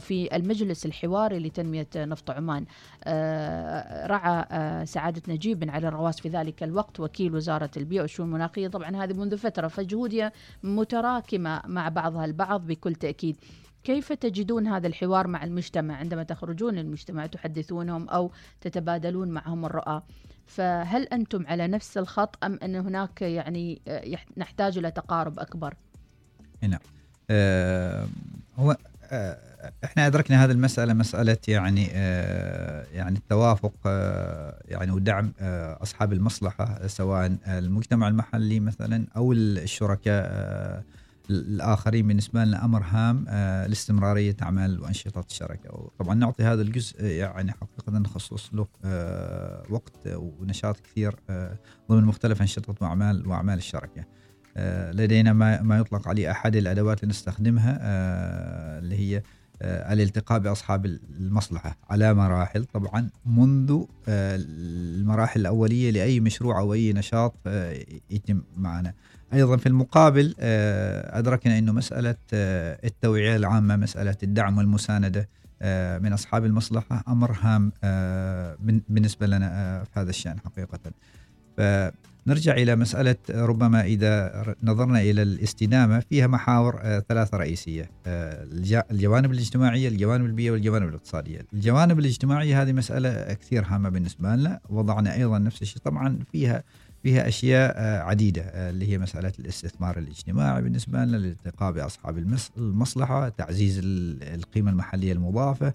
في 0.00 0.36
المجلس 0.36 0.86
الحواري 0.86 1.38
لتنمية 1.38 1.88
نفط 1.96 2.30
عمان. 2.30 2.64
آه، 3.04 4.06
رعى 4.06 4.46
آه، 4.50 4.84
سعادة 4.84 5.22
نجيب 5.28 5.58
بن 5.58 5.70
علي 5.70 5.88
الرواس 5.88 6.20
في 6.20 6.28
ذلك 6.28 6.62
الوقت 6.62 7.00
وكيل 7.00 7.34
وزارة 7.34 7.70
البيئة 7.76 8.00
والشؤون 8.00 8.28
المناخية 8.28 8.68
طبعا 8.68 9.04
هذه 9.04 9.12
منذ 9.12 9.36
فترة 9.38 9.68
فجهودها 9.68 10.32
متراكمة 10.62 11.62
مع 11.66 11.88
بعضها 11.88 12.24
البعض 12.24 12.66
بكل 12.66 12.94
تأكيد. 12.94 13.36
كيف 13.84 14.12
تجدون 14.12 14.66
هذا 14.66 14.86
الحوار 14.86 15.26
مع 15.26 15.44
المجتمع 15.44 15.96
عندما 15.96 16.22
تخرجون 16.22 16.74
للمجتمع 16.74 17.26
تحدثونهم 17.26 18.08
أو 18.08 18.30
تتبادلون 18.60 19.28
معهم 19.28 19.64
الرؤى؟ 19.64 20.02
فهل 20.46 21.02
أنتم 21.02 21.46
على 21.46 21.68
نفس 21.68 21.98
الخط 21.98 22.44
أم 22.44 22.58
أن 22.62 22.76
هناك 22.76 23.22
يعني 23.22 23.82
آه، 23.88 24.18
نحتاج 24.36 24.78
إلى 24.78 24.90
تقارب 24.90 25.38
أكبر؟ 25.38 25.74
نعم. 26.62 26.80
أه 27.30 28.06
هو 28.56 28.76
إحنا 29.84 30.06
أدركنا 30.06 30.44
هذه 30.44 30.50
المسألة 30.50 30.92
مسألة 30.92 31.36
يعني 31.48 31.88
آه، 31.92 32.86
يعني 32.92 33.18
التوافق 33.18 33.72
آه، 33.86 34.62
يعني 34.64 34.90
ودعم 34.90 35.32
آه، 35.40 35.82
أصحاب 35.82 36.12
المصلحة 36.12 36.86
سواء 36.86 37.36
المجتمع 37.46 38.08
المحلي 38.08 38.60
مثلا 38.60 39.06
أو 39.16 39.32
الشركاء 39.32 40.24
الآخرين 41.30 42.06
بالنسبة 42.06 42.44
لنا 42.44 42.64
أمر 42.64 42.82
هام 42.82 43.24
لاستمرارية 43.68 44.36
أعمال 44.42 44.80
وأنشطة 44.80 45.24
الشركة. 45.30 45.74
وطبعا 45.74 46.14
نعطي 46.14 46.44
هذا 46.44 46.62
الجزء 46.62 47.04
يعني 47.04 47.52
حقيقة 47.52 47.98
نخصص 47.98 48.50
له 48.54 48.66
وقت 49.70 50.06
ونشاط 50.06 50.80
كثير 50.80 51.14
ضمن 51.90 52.04
مختلف 52.04 52.40
أنشطة 52.40 52.74
وأعمال 52.80 53.26
وأعمال 53.26 53.58
الشركة. 53.58 54.04
لدينا 54.92 55.32
ما 55.32 55.62
ما 55.62 55.78
يطلق 55.78 56.08
عليه 56.08 56.30
أحد 56.30 56.56
الأدوات 56.56 57.02
اللي 57.02 57.10
نستخدمها 57.10 57.78
اللي 58.78 58.96
هي 58.96 59.22
آه، 59.62 59.92
الالتقاء 59.92 60.38
بأصحاب 60.38 60.86
المصلحة 60.86 61.78
على 61.90 62.14
مراحل. 62.14 62.64
طبعا 62.64 63.10
منذ 63.26 63.84
آه، 64.08 64.36
المراحل 64.40 65.40
الأولية 65.40 65.90
لأي 65.90 66.20
مشروع 66.20 66.58
أو 66.58 66.74
أي 66.74 66.92
نشاط 66.92 67.34
آه، 67.46 67.84
يتم 68.10 68.42
معنا. 68.56 68.94
أيضا 69.32 69.56
في 69.56 69.66
المقابل 69.66 70.34
أدركنا 70.38 71.58
إنه 71.58 71.72
مسألة 71.72 72.16
التوعية 72.84 73.36
العامة 73.36 73.76
مسألة 73.76 74.16
الدعم 74.22 74.58
والمساندة 74.58 75.28
من 76.02 76.12
أصحاب 76.12 76.44
المصلحة 76.44 77.04
أمر 77.08 77.36
هام 77.40 77.72
بالنسبة 78.88 79.26
لنا 79.26 79.84
في 79.84 80.00
هذا 80.00 80.10
الشأن 80.10 80.40
حقيقة. 80.40 80.92
نرجع 82.26 82.52
إلى 82.52 82.76
مسألة 82.76 83.16
ربما 83.30 83.84
إذا 83.84 84.44
نظرنا 84.62 85.00
إلى 85.00 85.22
الاستدامة 85.22 86.00
فيها 86.00 86.26
محاور 86.26 86.80
آه، 86.82 87.04
ثلاثة 87.08 87.38
رئيسية 87.38 87.90
آه، 88.06 88.46
الجوانب 88.90 89.32
الاجتماعية 89.32 89.88
الجوانب 89.88 90.24
البيئية 90.24 90.50
والجوانب 90.50 90.88
الاقتصادية 90.88 91.46
الجوانب 91.52 91.98
الاجتماعية 91.98 92.62
هذه 92.62 92.72
مسألة 92.72 93.32
كثير 93.32 93.64
هامة 93.66 93.88
بالنسبة 93.88 94.36
لنا 94.36 94.60
وضعنا 94.68 95.14
أيضا 95.14 95.38
نفس 95.38 95.62
الشيء 95.62 95.82
طبعا 95.82 96.18
فيها 96.32 96.62
فيها 97.02 97.28
أشياء 97.28 97.74
آه، 97.76 98.02
عديدة 98.02 98.42
اللي 98.42 98.88
هي 98.88 98.98
مسألة 98.98 99.32
الاستثمار 99.38 99.98
الاجتماعي 99.98 100.62
بالنسبة 100.62 101.04
لنا 101.04 101.16
الالتقاء 101.16 101.72
بأصحاب 101.72 102.18
المصلحة 102.56 103.28
تعزيز 103.28 103.80
القيمة 103.84 104.70
المحلية 104.70 105.12
المضافة 105.12 105.74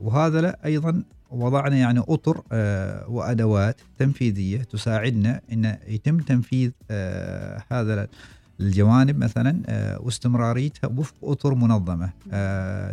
وهذا 0.00 0.40
لا 0.40 0.58
أيضا 0.64 1.02
وضعنا 1.32 1.76
يعني 1.76 2.00
أطر 2.08 2.42
آه، 2.52 3.08
وأدوات 3.10 3.80
تنفيذية 3.98 4.58
تساعدنا 4.58 5.40
إن 5.52 5.76
يتم 5.88 6.18
تنفيذ 6.18 6.70
آه، 6.90 7.62
هذا 7.72 8.08
الجوانب 8.60 9.18
مثلا 9.18 9.62
آه، 9.66 10.00
واستمراريتها 10.00 10.88
وفق 10.88 11.14
أطر 11.22 11.54
منظمة 11.54 12.10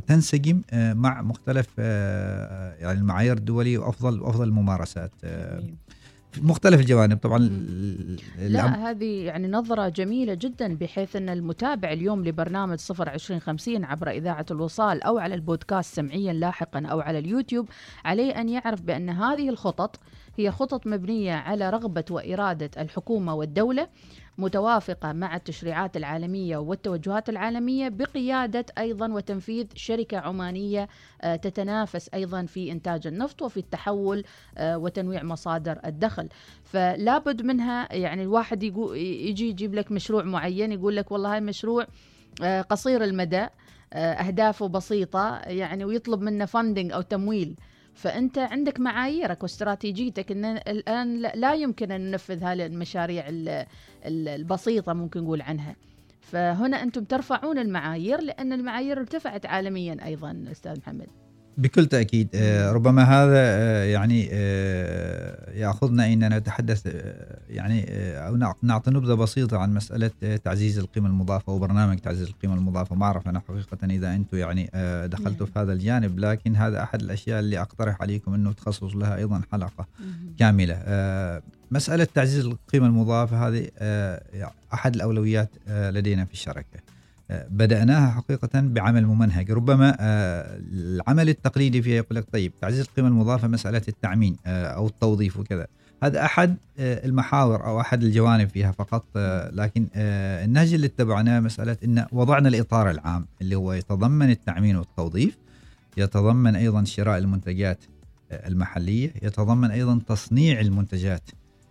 تنسجم 0.07 0.61
مع 0.73 1.21
مختلف 1.21 1.77
يعني 1.77 2.99
المعايير 2.99 3.37
الدولية 3.37 3.77
وأفضل 3.77 4.21
وأفضل 4.21 4.47
الممارسات 4.47 5.11
في 6.31 6.41
مختلف 6.41 6.79
الجوانب 6.79 7.17
طبعا 7.17 7.39
لا 8.39 8.89
هذه 8.89 9.25
يعني 9.25 9.47
نظرة 9.47 9.89
جميلة 9.89 10.33
جدا 10.33 10.75
بحيث 10.75 11.15
أن 11.15 11.29
المتابع 11.29 11.91
اليوم 11.91 12.25
لبرنامج 12.25 12.77
صفر 12.77 13.09
عشرين 13.09 13.39
خمسين 13.39 13.85
عبر 13.85 14.09
إذاعة 14.09 14.45
الوصال 14.51 15.03
أو 15.03 15.17
على 15.17 15.35
البودكاست 15.35 15.95
سمعيا 15.95 16.33
لاحقا 16.33 16.85
أو 16.85 16.99
على 16.99 17.19
اليوتيوب 17.19 17.69
عليه 18.05 18.41
أن 18.41 18.49
يعرف 18.49 18.81
بأن 18.81 19.09
هذه 19.09 19.49
الخطط 19.49 19.99
هي 20.39 20.51
خطط 20.51 20.87
مبنية 20.87 21.33
على 21.33 21.69
رغبة 21.69 22.05
وإرادة 22.11 22.71
الحكومة 22.81 23.33
والدولة 23.35 23.87
متوافقة 24.37 25.13
مع 25.13 25.35
التشريعات 25.35 25.97
العالمية 25.97 26.57
والتوجهات 26.57 27.29
العالمية 27.29 27.89
بقيادة 27.89 28.65
أيضا 28.77 29.13
وتنفيذ 29.13 29.65
شركة 29.75 30.17
عمانية 30.17 30.87
آه، 31.21 31.35
تتنافس 31.35 32.09
أيضا 32.13 32.45
في 32.45 32.71
إنتاج 32.71 33.07
النفط 33.07 33.41
وفي 33.41 33.57
التحول 33.57 34.23
آه، 34.57 34.77
وتنويع 34.77 35.23
مصادر 35.23 35.79
الدخل. 35.85 36.29
فلا 36.63 37.17
بد 37.17 37.41
منها 37.41 37.95
يعني 37.95 38.23
الواحد 38.23 38.63
يجي 38.63 39.49
يجيب 39.49 39.75
لك 39.75 39.91
مشروع 39.91 40.23
معين 40.23 40.71
يقول 40.71 40.95
لك 40.95 41.11
والله 41.11 41.33
هاي 41.33 41.41
مشروع 41.41 41.87
آه، 42.43 42.61
قصير 42.61 43.03
المدى 43.03 43.47
أهدافه 43.93 44.67
بسيطة 44.67 45.37
يعني 45.37 45.85
ويطلب 45.85 46.21
منه 46.21 46.45
فندنج 46.45 46.91
أو 46.91 47.01
تمويل. 47.01 47.55
فأنت 47.99 48.37
عندك 48.37 48.79
معاييرك 48.79 49.43
واستراتيجيتك 49.43 50.31
إن 50.31 50.45
الآن 50.45 51.17
لا 51.19 51.53
يمكن 51.53 51.91
أن 51.91 52.01
ننفذ 52.01 52.43
هذه 52.43 52.65
المشاريع 52.65 53.25
البسيطة 54.05 54.93
ممكن 54.93 55.23
نقول 55.23 55.41
عنها. 55.41 55.75
فهنا 56.21 56.83
أنتم 56.83 57.03
ترفعون 57.03 57.59
المعايير 57.59 58.21
لأن 58.21 58.53
المعايير 58.53 58.99
ارتفعت 58.99 59.45
عالميا 59.45 60.05
أيضا 60.05 60.45
أستاذ 60.51 60.77
محمد. 60.77 61.07
بكل 61.59 61.85
تأكيد 61.85 62.29
آه، 62.35 62.71
ربما 62.71 63.03
هذا 63.03 63.37
آه، 63.37 63.83
يعني 63.83 64.29
آه، 64.31 65.51
يأخذنا 65.51 66.13
إن 66.13 66.33
نتحدث 66.33 66.95
يعني 67.49 67.85
أو 68.17 68.35
نعطي 68.61 68.91
نبذة 68.91 69.13
بسيطة 69.13 69.57
عن 69.57 69.73
مسألة 69.73 70.11
تعزيز 70.43 70.79
القيمة 70.79 71.07
المضافة 71.07 71.53
وبرنامج 71.53 71.97
تعزيز 71.97 72.27
القيمة 72.27 72.53
المضافة. 72.53 72.95
ما 72.95 73.05
أعرف 73.05 73.27
أنا 73.27 73.39
حقيقة 73.39 73.77
إذا 73.83 74.15
أنتم 74.15 74.37
يعني 74.37 74.69
دخلتوا 75.07 75.45
في 75.45 75.59
هذا 75.59 75.73
الجانب 75.73 76.19
لكن 76.19 76.55
هذا 76.55 76.83
أحد 76.83 77.01
الأشياء 77.01 77.39
اللي 77.39 77.61
أقترح 77.61 78.01
عليكم 78.01 78.33
إنه 78.33 78.51
تخصص 78.51 78.95
لها 78.95 79.15
أيضا 79.15 79.41
حلقة 79.51 79.87
كاملة. 80.39 80.79
مسألة 81.71 82.07
تعزيز 82.13 82.45
القيمة 82.45 82.87
المضافة 82.87 83.47
هذه 83.47 83.69
أحد 84.73 84.95
الأولويات 84.95 85.49
لدينا 85.67 86.25
في 86.25 86.33
الشركة 86.33 86.88
بدأناها 87.29 88.11
حقيقة 88.11 88.49
بعمل 88.53 89.05
ممنهج. 89.05 89.51
ربما 89.51 89.97
آه، 89.99 90.59
العمل 90.73 91.29
التقليدي 91.29 91.81
فيها 91.81 91.95
يقول 91.95 92.15
لك 92.15 92.25
طيب 92.31 92.53
تعزيز 92.61 92.79
القيمة 92.79 93.07
المضافة 93.07 93.47
مسألة 93.47 93.81
التعمين 93.87 94.35
آه، 94.45 94.65
أو 94.65 94.87
التوظيف 94.87 95.37
وكذا. 95.37 95.67
هذا 96.03 96.25
أحد 96.25 96.57
آه، 96.79 97.05
المحاور 97.05 97.65
أو 97.65 97.81
أحد 97.81 98.03
الجوانب 98.03 98.49
فيها 98.49 98.71
فقط 98.71 99.05
لكن 99.53 99.87
النهج 99.95 100.73
اللي 100.73 100.87
اتبعناه 100.87 101.39
مسألة 101.39 101.77
أن 101.83 102.05
وضعنا 102.11 102.49
الإطار 102.49 102.89
العام 102.89 103.25
اللي 103.41 103.55
هو 103.55 103.73
يتضمن 103.73 104.29
التعمين 104.29 104.75
والتوظيف 104.75 105.37
يتضمن 105.97 106.55
أيضا 106.55 106.83
شراء 106.83 107.17
المنتجات 107.17 107.83
المحلية 108.31 109.13
يتضمن 109.21 109.71
أيضا 109.71 109.99
تصنيع 110.07 110.59
المنتجات 110.59 111.29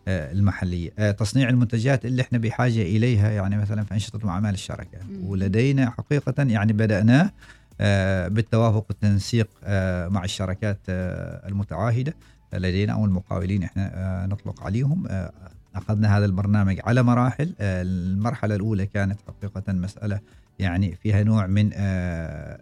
المحلية. 0.09 0.91
آه، 0.99 1.11
تصنيع 1.11 1.49
المنتجات 1.49 2.05
اللي 2.05 2.23
إحنا 2.23 2.39
بحاجة 2.39 2.83
إليها 2.83 3.31
يعني 3.31 3.57
مثلا 3.59 3.85
في 3.85 3.95
أنشطة 3.95 4.27
واعمال 4.27 4.55
الشركة. 4.55 4.99
ولدينا 5.25 5.91
حقيقة 5.91 6.35
يعني 6.43 6.73
بدأناه 6.73 7.31
آه، 7.81 8.29
بالتوافق 8.29 8.85
والتنسيق 8.89 9.49
آه، 9.65 10.09
مع 10.09 10.25
الشركات 10.25 10.79
آه، 10.89 11.49
المتعاهدة. 11.49 12.15
لدينا 12.53 12.93
أو 12.93 13.05
المقاولين 13.05 13.63
إحنا 13.63 13.91
آه، 13.95 14.27
نطلق 14.27 14.63
عليهم. 14.63 15.07
آه، 15.09 15.33
أخذنا 15.75 16.19
هذا 16.19 16.25
البرنامج 16.25 16.81
على 16.85 17.03
مراحل. 17.03 17.53
آه، 17.61 17.83
المرحلة 17.83 18.55
الأولى 18.55 18.87
كانت 18.87 19.19
حقيقة 19.29 19.73
مسألة 19.73 20.21
يعني 20.59 20.97
فيها 20.97 21.23
نوع 21.23 21.47
من 21.47 21.71
آه، 21.75 22.61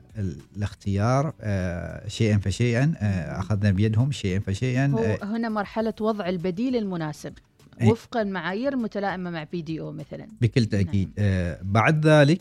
الاختيار 0.56 1.32
آه، 1.40 2.08
شيئا 2.08 2.38
فشيئا 2.38 2.94
آه، 2.98 3.40
أخذنا 3.40 3.70
بيدهم 3.70 4.12
شيئا 4.12 4.40
فشيئا 4.40 4.86
هنا 5.22 5.48
مرحلة 5.48 5.94
وضع 6.00 6.28
البديل 6.28 6.76
المناسب 6.76 7.32
أي. 7.80 7.90
وفق 7.90 8.16
المعايير 8.16 8.72
المتلائمه 8.72 9.30
مع 9.30 9.44
بي 9.44 9.62
دي 9.62 9.80
أو 9.80 9.92
مثلا 9.92 10.26
بكل 10.40 10.66
تأكيد 10.66 11.10
آه، 11.18 11.58
بعد 11.62 12.06
ذلك 12.06 12.40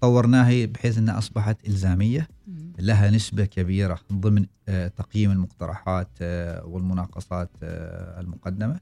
طورناها 0.00 0.66
بحيث 0.66 0.98
إنها 0.98 1.18
أصبحت 1.18 1.56
إلزامية. 1.68 2.28
لها 2.78 3.10
نسبة 3.10 3.44
كبيرة 3.44 3.98
ضمن 4.12 4.46
تقييم 4.96 5.30
المقترحات 5.30 6.08
والمناقصات 6.64 7.50
المقدمة 7.62 8.74
آه، 8.74 8.80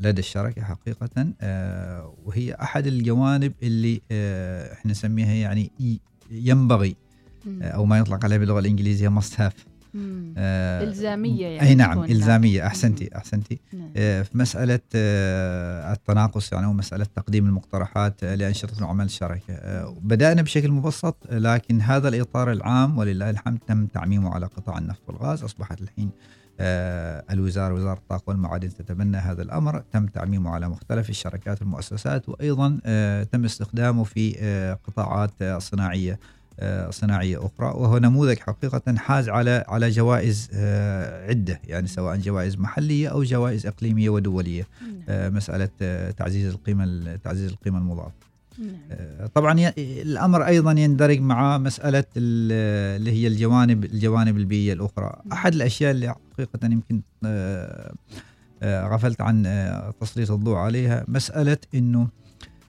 لدى 0.00 0.20
الشركة 0.20 0.62
حقيقة 0.62 1.26
آه، 1.40 2.14
وهي 2.24 2.54
أحد 2.54 2.86
الجوانب 2.86 3.52
اللي 3.62 4.00
آه، 4.10 4.72
إحنا 4.72 4.90
نسميها 4.90 5.32
يعني 5.32 5.70
ينبغي. 6.30 6.96
آه، 7.62 7.68
أو 7.70 7.84
ما 7.84 7.98
يطلق 7.98 8.24
عليه 8.24 8.38
باللغة 8.38 8.58
الإنجليزية 8.58 9.20
must 9.20 9.34
have. 9.38 9.52
آه، 10.36 10.82
إلزامية 10.84 11.46
يعني 11.46 11.68
أي 11.68 11.74
نعم 11.74 12.04
إلزامية 12.04 12.60
هناك. 12.60 12.66
أحسنتي 12.66 13.16
أحسنتي 13.16 13.58
نعم. 13.72 13.90
آه، 13.96 14.22
في 14.22 14.38
مسألة 14.38 14.80
آه، 14.94 15.92
التناقص 15.92 16.52
يعني 16.52 16.66
ومسألة 16.66 17.06
تقديم 17.16 17.46
المقترحات 17.46 18.24
آه، 18.24 18.34
لأنشطة 18.34 18.84
وعمل 18.84 19.04
الشركة 19.04 19.54
آه، 19.54 19.96
بدأنا 20.02 20.42
بشكل 20.42 20.70
مبسط 20.70 21.16
آه، 21.30 21.38
لكن 21.38 21.80
هذا 21.80 22.08
الإطار 22.08 22.52
العام 22.52 22.98
ولله 22.98 23.30
الحمد 23.30 23.58
تم 23.66 23.86
تعميمه 23.86 24.34
على 24.34 24.46
قطاع 24.46 24.78
النفط 24.78 25.02
والغاز 25.08 25.42
أصبحت 25.42 25.80
الحين 25.80 26.08
آه، 26.08 26.47
الوزارة 26.60 27.74
وزارة 27.74 27.98
الطاقة 27.98 28.22
والمعادن 28.26 28.68
تتبنى 28.68 29.16
هذا 29.16 29.42
الأمر 29.42 29.82
تم 29.92 30.06
تعميمه 30.06 30.50
على 30.50 30.68
مختلف 30.68 31.10
الشركات 31.10 31.62
والمؤسسات 31.62 32.28
وأيضا 32.28 32.80
آه، 32.86 33.22
تم 33.22 33.44
استخدامه 33.44 34.04
في 34.04 34.36
آه، 34.38 34.78
قطاعات 34.86 35.30
آه، 35.42 35.58
صناعية 35.58 36.18
آه، 36.60 36.90
صناعية 36.90 37.38
أخرى 37.38 37.66
وهو 37.66 37.98
نموذج 37.98 38.38
حقيقة 38.38 38.96
حاز 38.96 39.28
على 39.28 39.64
على 39.68 39.90
جوائز 39.90 40.50
آه، 40.54 41.28
عدة 41.28 41.60
يعني 41.64 41.86
سواء 41.86 42.16
جوائز 42.16 42.56
محلية 42.56 43.08
أو 43.08 43.22
جوائز 43.22 43.66
إقليمية 43.66 44.08
ودولية 44.10 44.66
نعم. 44.82 45.02
آه، 45.08 45.28
مسألة 45.28 45.68
آه، 45.82 46.10
تعزيز 46.10 46.52
القيمة 46.54 47.16
تعزيز 47.16 47.50
نعم. 47.50 47.52
آه، 47.90 48.12
طبعا 49.34 49.60
ي- 49.60 50.02
الأمر 50.02 50.46
أيضا 50.46 50.72
يندرج 50.72 51.20
مع 51.20 51.58
مسألة 51.58 52.04
ال- 52.16 52.96
اللي 53.00 53.12
هي 53.12 53.26
الجوانب 53.26 53.84
الجوانب 53.84 54.36
البيئية 54.36 54.72
الأخرى. 54.72 55.12
أحد 55.32 55.54
الأشياء 55.54 55.90
اللي 55.90 56.14
حقيقة 56.32 56.66
يمكن 56.66 57.00
آه، 57.26 57.92
آه، 58.62 58.86
غفلت 58.88 59.20
عن 59.20 59.46
آه، 59.46 59.94
تسليط 60.00 60.30
الضوء 60.30 60.56
عليها 60.56 61.04
مسألة 61.08 61.58
إنه 61.74 62.08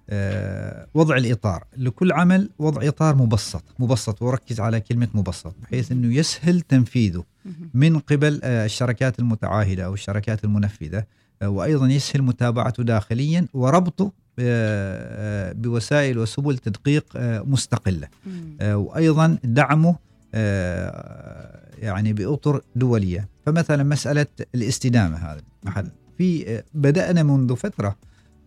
آه، 0.10 0.88
وضع 0.93 1.17
الإطار. 1.17 1.63
لكل 1.78 2.12
عمل 2.12 2.49
وضع 2.60 2.88
إطار 2.88 3.15
مبسط 3.15 3.63
مبسط 3.80 4.21
وركز 4.21 4.60
على 4.60 4.80
كلمة 4.80 5.08
مبسط 5.13 5.56
بحيث 5.62 5.91
إنه 5.91 6.13
يسهل 6.15 6.62
تنفيذه. 6.62 7.23
من 7.73 7.99
قبل 7.99 8.39
آه، 8.43 8.65
الشركات 8.65 9.19
المتعاهدة 9.19 9.86
أو 9.86 9.93
الشركات 9.93 10.43
المنفذة 10.43 11.04
آه، 11.41 11.49
وأيضا 11.49 11.88
يسهل 11.88 12.21
متابعته 12.21 12.84
داخليا 12.84 13.45
وربطه 13.54 14.04
آه، 14.06 14.12
آه، 14.12 14.29
بوسائل 15.54 16.17
وسبل 16.19 16.58
تدقيق 16.58 17.06
آه، 17.15 17.41
مستقلة. 17.41 18.08
آه، 18.62 18.78
وأيضا 18.78 19.38
دعمه 19.43 19.95
آه، 20.36 21.60
يعني 21.78 22.13
بأطر 22.13 22.62
دولية 22.75 23.28
فمثلا 23.45 23.84
مسألة 23.84 24.25
الاستدامة 24.56 25.15
هذا 25.17 25.41
محل 25.63 25.88
في 26.17 26.49
آه، 26.49 26.63
بدأنا 26.73 27.23
منذ 27.23 27.56
فترة 27.56 27.95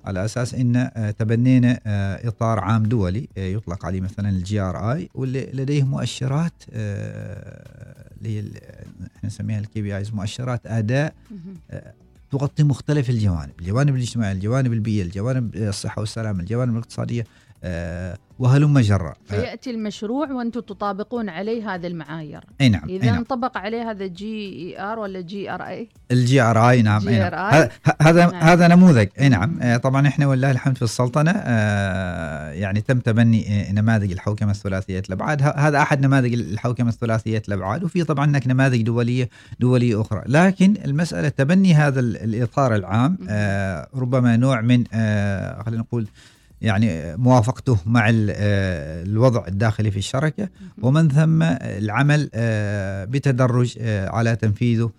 على 0.04 0.24
أساس 0.24 0.54
إن 0.54 0.76
آه، 0.76 1.10
تبنينا 1.10 1.80
آه، 1.86 2.28
إطار 2.28 2.60
عام 2.60 2.82
دولي 2.82 3.28
آه، 3.38 3.40
يطلق 3.46 3.86
عليه 3.86 4.00
مثلا 4.00 4.28
ال 4.28 4.60
GRI 4.60 5.08
واللي 5.14 5.48
لديه 5.52 5.82
مؤشرات 5.82 6.52
آه، 6.72 8.12
اللي 8.20 8.40
إحنا 9.16 9.26
نسميها 9.26 9.58
ال 9.58 9.82
KPIs 9.82 10.10
مؤشرات 10.14 10.60
أداء. 10.66 11.14
تغطي 12.32 12.62
مختلف 12.62 13.10
الجوانب 13.10 13.52
الجوانب 13.60 13.94
الاجتماعية 13.96 14.32
الجوانب 14.32 14.72
البيئية 14.72 15.02
الجوانب 15.02 15.56
الصحة 15.56 16.00
والسلامة 16.00 16.40
الجوانب 16.40 16.72
الاقتصادية. 16.72 17.20
آه، 17.22 17.26
وهلم 18.38 18.78
جرا 18.78 19.08
آه، 19.10 19.14
فيأتي 19.26 19.70
المشروع 19.70 20.30
وأنتم 20.32 20.60
تطابقون 20.60 21.28
عليه 21.28 21.74
هذه 21.74 21.86
المعايير. 21.86 22.44
أي 22.60 22.68
نعم 22.68 22.88
إذا 22.88 23.02
اي 23.04 23.10
نعم. 23.10 23.18
انطبق 23.18 23.56
عليه 23.58 23.90
هذا 23.90 24.06
جي 24.06 24.48
اي 24.52 24.80
ار 24.80 24.98
ولا 24.98 25.20
جي 25.20 25.50
ار 25.50 25.62
اي 25.62 25.88
ال 26.10 26.40
GRI 26.40 26.82
نعم 26.82 27.08
أي 27.08 27.18
نعم. 27.18 27.30
GRI. 27.30 27.54
هذا- 27.54 27.70
هذا 28.02 28.26
نعم. 28.30 28.34
هذا 28.42 28.68
نموذج 28.68 29.08
أي 29.20 29.28
نعم. 29.28 29.58
آه، 29.62 29.76
طبعا 29.76 30.08
إحنا 30.08 30.26
ولله 30.26 30.50
الحمد 30.50 30.76
في 30.76 30.82
السلطنة 30.82 31.32
آه، 31.36 32.50
يعني 32.52 32.80
تم 32.80 32.98
تبني 32.98 33.68
آه، 33.68 33.72
نماذج 33.72 34.12
الحوكمة 34.12 34.50
الثلاثية 34.50 35.02
الابعاد 35.08 35.42
هذا 35.42 35.78
أحد 35.82 36.00
نماذج 36.06 36.32
الحوكمة 36.34 36.88
الثلاثية 36.88 37.42
الابعاد 37.48 37.84
وفي 37.84 38.04
طبعا 38.04 38.24
هناك 38.24 38.46
نماذج 38.46 38.82
دولية 38.82 39.28
دولية 39.60 40.00
أخرى. 40.00 40.22
لكن 40.26 40.74
المسألة 40.84 41.28
تبني 41.28 41.74
هذا 41.74 42.00
ال- 42.00 42.16
الإطار 42.16 42.74
العام 42.74 43.18
آه، 43.28 43.88
ربما 43.94 44.36
نوع 44.36 44.60
من 44.60 44.84
آه، 44.94 45.62
خلينا 45.62 45.82
نقول 45.82 46.06
يعني 46.62 47.16
موافقته 47.16 47.78
مع 47.86 48.08
آه، 48.08 49.02
الوضع 49.02 49.46
الداخلي 49.46 49.90
في 49.90 49.96
الشركة. 49.96 50.48
ومن 50.82 51.08
ثم 51.08 51.42
العمل 51.62 52.30
آه، 52.34 53.04
بتدرج 53.04 53.76
آه، 53.80 54.08
على 54.08 54.36
تنفيذه 54.36 54.90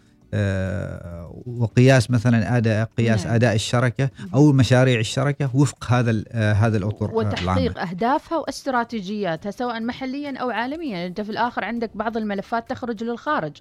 وقياس 1.45 2.11
مثلا 2.11 2.57
أداء 2.57 2.89
قياس 2.97 3.25
نعم. 3.25 3.35
أداء 3.35 3.55
الشركة 3.55 4.09
أو 4.33 4.51
مشاريع 4.51 4.99
الشركة 4.99 5.55
وفق 5.55 5.91
هذا 5.91 6.23
هذا 6.33 6.77
الاطر 6.77 7.11
وتحقيق 7.11 7.41
العامة. 7.43 7.91
أهدافها 7.91 8.37
واستراتيجياتها 8.37 9.51
سواء 9.51 9.81
محليا 9.81 10.37
أو 10.37 10.49
عالميا. 10.49 11.07
أنت 11.07 11.21
في 11.21 11.29
الآخر 11.29 11.63
عندك 11.63 11.97
بعض 11.97 12.17
الملفات 12.17 12.69
تخرج 12.69 13.03
للخارج. 13.03 13.57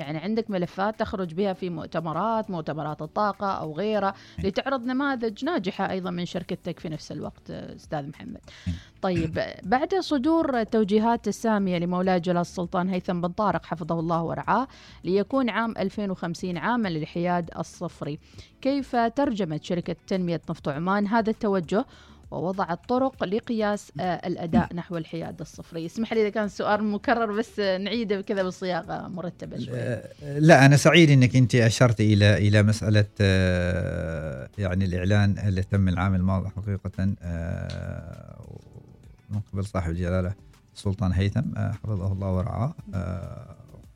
يعني 0.00 0.18
عندك 0.18 0.50
ملفات 0.50 1.00
تخرج 1.00 1.34
بها 1.34 1.52
في 1.52 1.70
مؤتمرات 1.70 2.50
مؤتمرات 2.50 3.02
الطاقة 3.02 3.46
أو 3.46 3.76
غيرها 3.76 4.14
نعم. 4.38 4.46
لتعرض 4.46 4.84
نماذج 4.84 5.44
ناجحة 5.44 5.90
أيضا 5.90 6.10
من 6.10 6.26
شركتك 6.26 6.80
في 6.80 6.88
نفس 6.88 7.12
الوقت 7.12 7.50
أستاذ 7.50 8.08
محمد 8.08 8.40
نعم. 8.66 8.76
طيب 9.02 9.40
بعد 9.62 9.94
صدور 9.94 10.60
التوجيهات 10.60 11.28
السامية 11.28 11.78
لمولاي 11.78 12.20
جلال 12.20 12.40
السلطان 12.40 12.88
هيثم 12.88 13.20
بن 13.20 13.28
طارق 13.28 13.64
حفظه 13.64 14.00
الله 14.00 14.22
ورعاه 14.22 14.68
ليكون 15.04 15.50
عام 15.50 15.74
2050 15.78 16.58
عاما 16.58 16.88
للحياد 16.88 17.50
الصفري 17.58 18.18
كيف 18.60 18.96
ترجمت 18.96 19.64
شركة 19.64 19.96
تنمية 20.06 20.40
نفط 20.50 20.68
عمان 20.68 21.06
هذا 21.06 21.30
التوجه 21.30 21.86
ووضعت 22.30 22.88
طرق 22.88 23.24
لقياس 23.24 23.92
آه، 24.00 24.02
الأداء 24.02 24.74
نحو 24.74 24.96
الحياد 24.96 25.40
الصفري. 25.40 25.86
اسمح 25.86 26.12
لي 26.12 26.22
إذا 26.22 26.28
كان 26.28 26.48
سؤال 26.48 26.84
مكرر 26.84 27.32
بس 27.32 27.60
نعيده 27.60 28.20
كذا 28.20 28.42
بصياغة 28.42 29.08
مرتبة 29.08 29.58
شوي. 29.58 30.00
لا 30.38 30.66
أنا 30.66 30.76
سعيد 30.76 31.10
إنك 31.10 31.36
أنت 31.36 31.54
أشرت 31.54 32.00
إلى 32.00 32.48
إلى 32.48 32.62
مسألة 32.62 33.04
آه، 33.20 34.48
يعني 34.58 34.84
الإعلان 34.84 35.38
اللي 35.38 35.62
تم 35.62 35.88
العام 35.88 36.14
الماضي 36.14 36.48
حقيقة 36.48 37.14
آه، 37.22 38.40
من 39.30 39.40
قبل 39.52 39.64
صاحب 39.64 39.90
الجلالة 39.90 40.34
السلطان 40.74 41.12
هيثم 41.12 41.54
حفظه 41.56 42.12
الله 42.12 42.32
ورعاه 42.32 42.74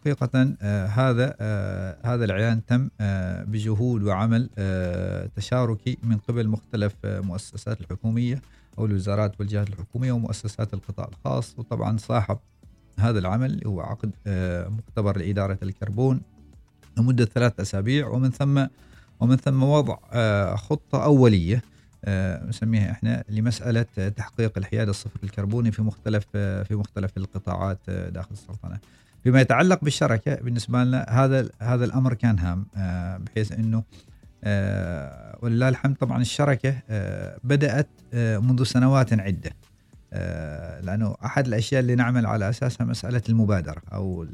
حقيقة 0.05 0.57
آه، 0.63 0.87
هذا 0.87 1.35
آه، 1.41 1.97
هذا 2.05 2.25
الإعلان 2.25 2.67
تم 2.67 2.89
آه، 3.01 3.45
بجهود 3.45 4.03
وعمل 4.03 4.51
آه، 4.59 5.31
تشاركي 5.37 5.99
من 6.03 6.17
قبل 6.17 6.49
مختلف 6.49 6.95
آه، 7.05 7.21
مؤسسات 7.21 7.81
الحكومية 7.81 8.43
أو 8.79 8.87
الوزارات 8.87 9.41
والجهات 9.41 9.69
الحكومية 9.69 10.13
ومؤسسات 10.13 10.75
القطاع 10.75 11.09
الخاص 11.09 11.55
وطبعا 11.59 11.97
صاحب 11.97 12.39
هذا 12.99 13.19
العمل 13.19 13.61
هو 13.67 13.81
عقد 13.81 14.11
آه، 14.27 14.69
مختبر 14.69 15.19
لإدارة 15.19 15.59
الكربون 15.63 16.21
لمدة 16.99 17.25
ثلاث 17.25 17.61
أسابيع 17.61 18.09
ومن 18.09 18.31
ثم 18.31 18.67
ومن 19.21 19.37
ثم 19.37 19.63
وضع 19.63 19.97
خطة 20.57 21.05
أولية 21.05 21.63
نسميها 22.49 22.91
إحنا 22.91 23.25
لمسألة 23.29 23.83
تحقيق 24.17 24.59
الحياد 24.59 24.89
الصفر 24.89 25.21
الكربوني 25.25 25.73
في 25.73 25.83
مختلف 25.83 26.27
في 26.35 26.69
مختلف 26.75 27.17
القطاعات 27.17 27.79
داخل 27.91 28.29
السلطنة. 28.33 28.79
فيما 29.25 29.41
يتعلق 29.41 29.85
بالشركة 29.85 30.35
بالنسبة 30.35 30.85
لنا 30.85 31.07
هذا 31.09 31.49
هذا 31.63 31.85
الأمر 31.85 32.15
كان 32.15 32.39
هام 32.39 32.67
آه، 32.77 33.17
بحيث 33.17 33.53
أنه 33.53 33.83
آه، 34.45 35.39
ولله 35.43 35.69
الحمد 35.69 35.97
طبعا 35.97 36.21
الشركة 36.23 36.75
آه، 36.91 37.39
بدأت 37.45 37.89
آه، 38.15 38.39
منذ 38.39 38.65
سنوات 38.65 39.13
عدة 39.13 39.51
آه، 40.13 40.81
لأنه 40.81 41.17
أحد 41.25 41.47
الأشياء 41.47 41.81
اللي 41.81 41.95
نعمل 41.95 42.27
على 42.27 42.49
أساسها 42.49 42.85
مسألة 42.87 43.23
المبادرة 43.29 43.83
أو 43.93 44.27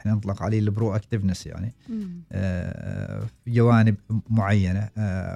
إحنا 0.00 0.12
نطلق 0.12 0.42
عليه 0.42 0.58
ال 0.58 0.96
proactiveness 0.96 1.46
يعني 1.46 1.72
في 3.44 3.50
جوانب 3.50 3.94
معينة 4.30 4.88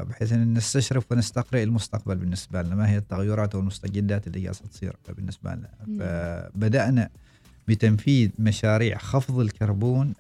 بحيث 0.03 0.33
إن 0.33 0.55
نستشرف 0.55 1.13
ونستقرئ 1.13 1.63
المستقبل 1.63 2.17
بالنسبة 2.17 2.63
لنا 2.63 2.75
ما 2.75 2.91
هي 2.91 2.97
التغيرات 2.97 3.55
والمستجدات 3.55 4.27
اللي 4.27 4.41
قاعدة 4.41 4.59
تصير 4.73 4.97
بالنسبة 5.17 5.55
لنا. 5.55 5.69
فبدأنا 5.99 7.09
بتنفيذ 7.69 8.31
مشاريع 8.39 8.99
خفض 8.99 9.39
الكربون 9.41 10.15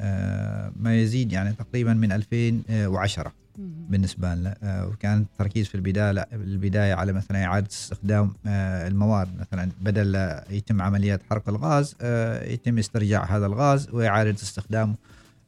ما 0.77 1.01
يزيد 1.01 1.33
يعني 1.33 1.53
تقريبا 1.53 1.95
من 1.95 2.13
2010 2.13 3.33
بالنسبة 3.59 4.35
لنا. 4.35 4.57
آه، 4.63 4.87
وكان 4.87 5.19
التركيز 5.19 5.67
في 5.69 5.75
البداية 5.75 6.13
لا 6.13 6.29
البداية 6.33 6.95
على 6.95 7.13
مثلا 7.13 7.45
إعادة 7.45 7.67
استخدام 7.67 8.33
آه، 8.47 8.89
المواد 8.89 9.29
مثلا 9.41 9.71
بدل 9.81 10.13
لا 10.13 10.45
يتم 10.51 10.83
عمليات 10.83 11.23
حرق 11.31 11.49
الغاز 11.49 11.97
آه، 12.01 12.45
يتم 12.45 12.79
استرجاع 12.79 13.37
هذا 13.37 13.47
الغاز 13.47 13.89
وإعادة 13.93 14.31
استخدامه 14.31 14.95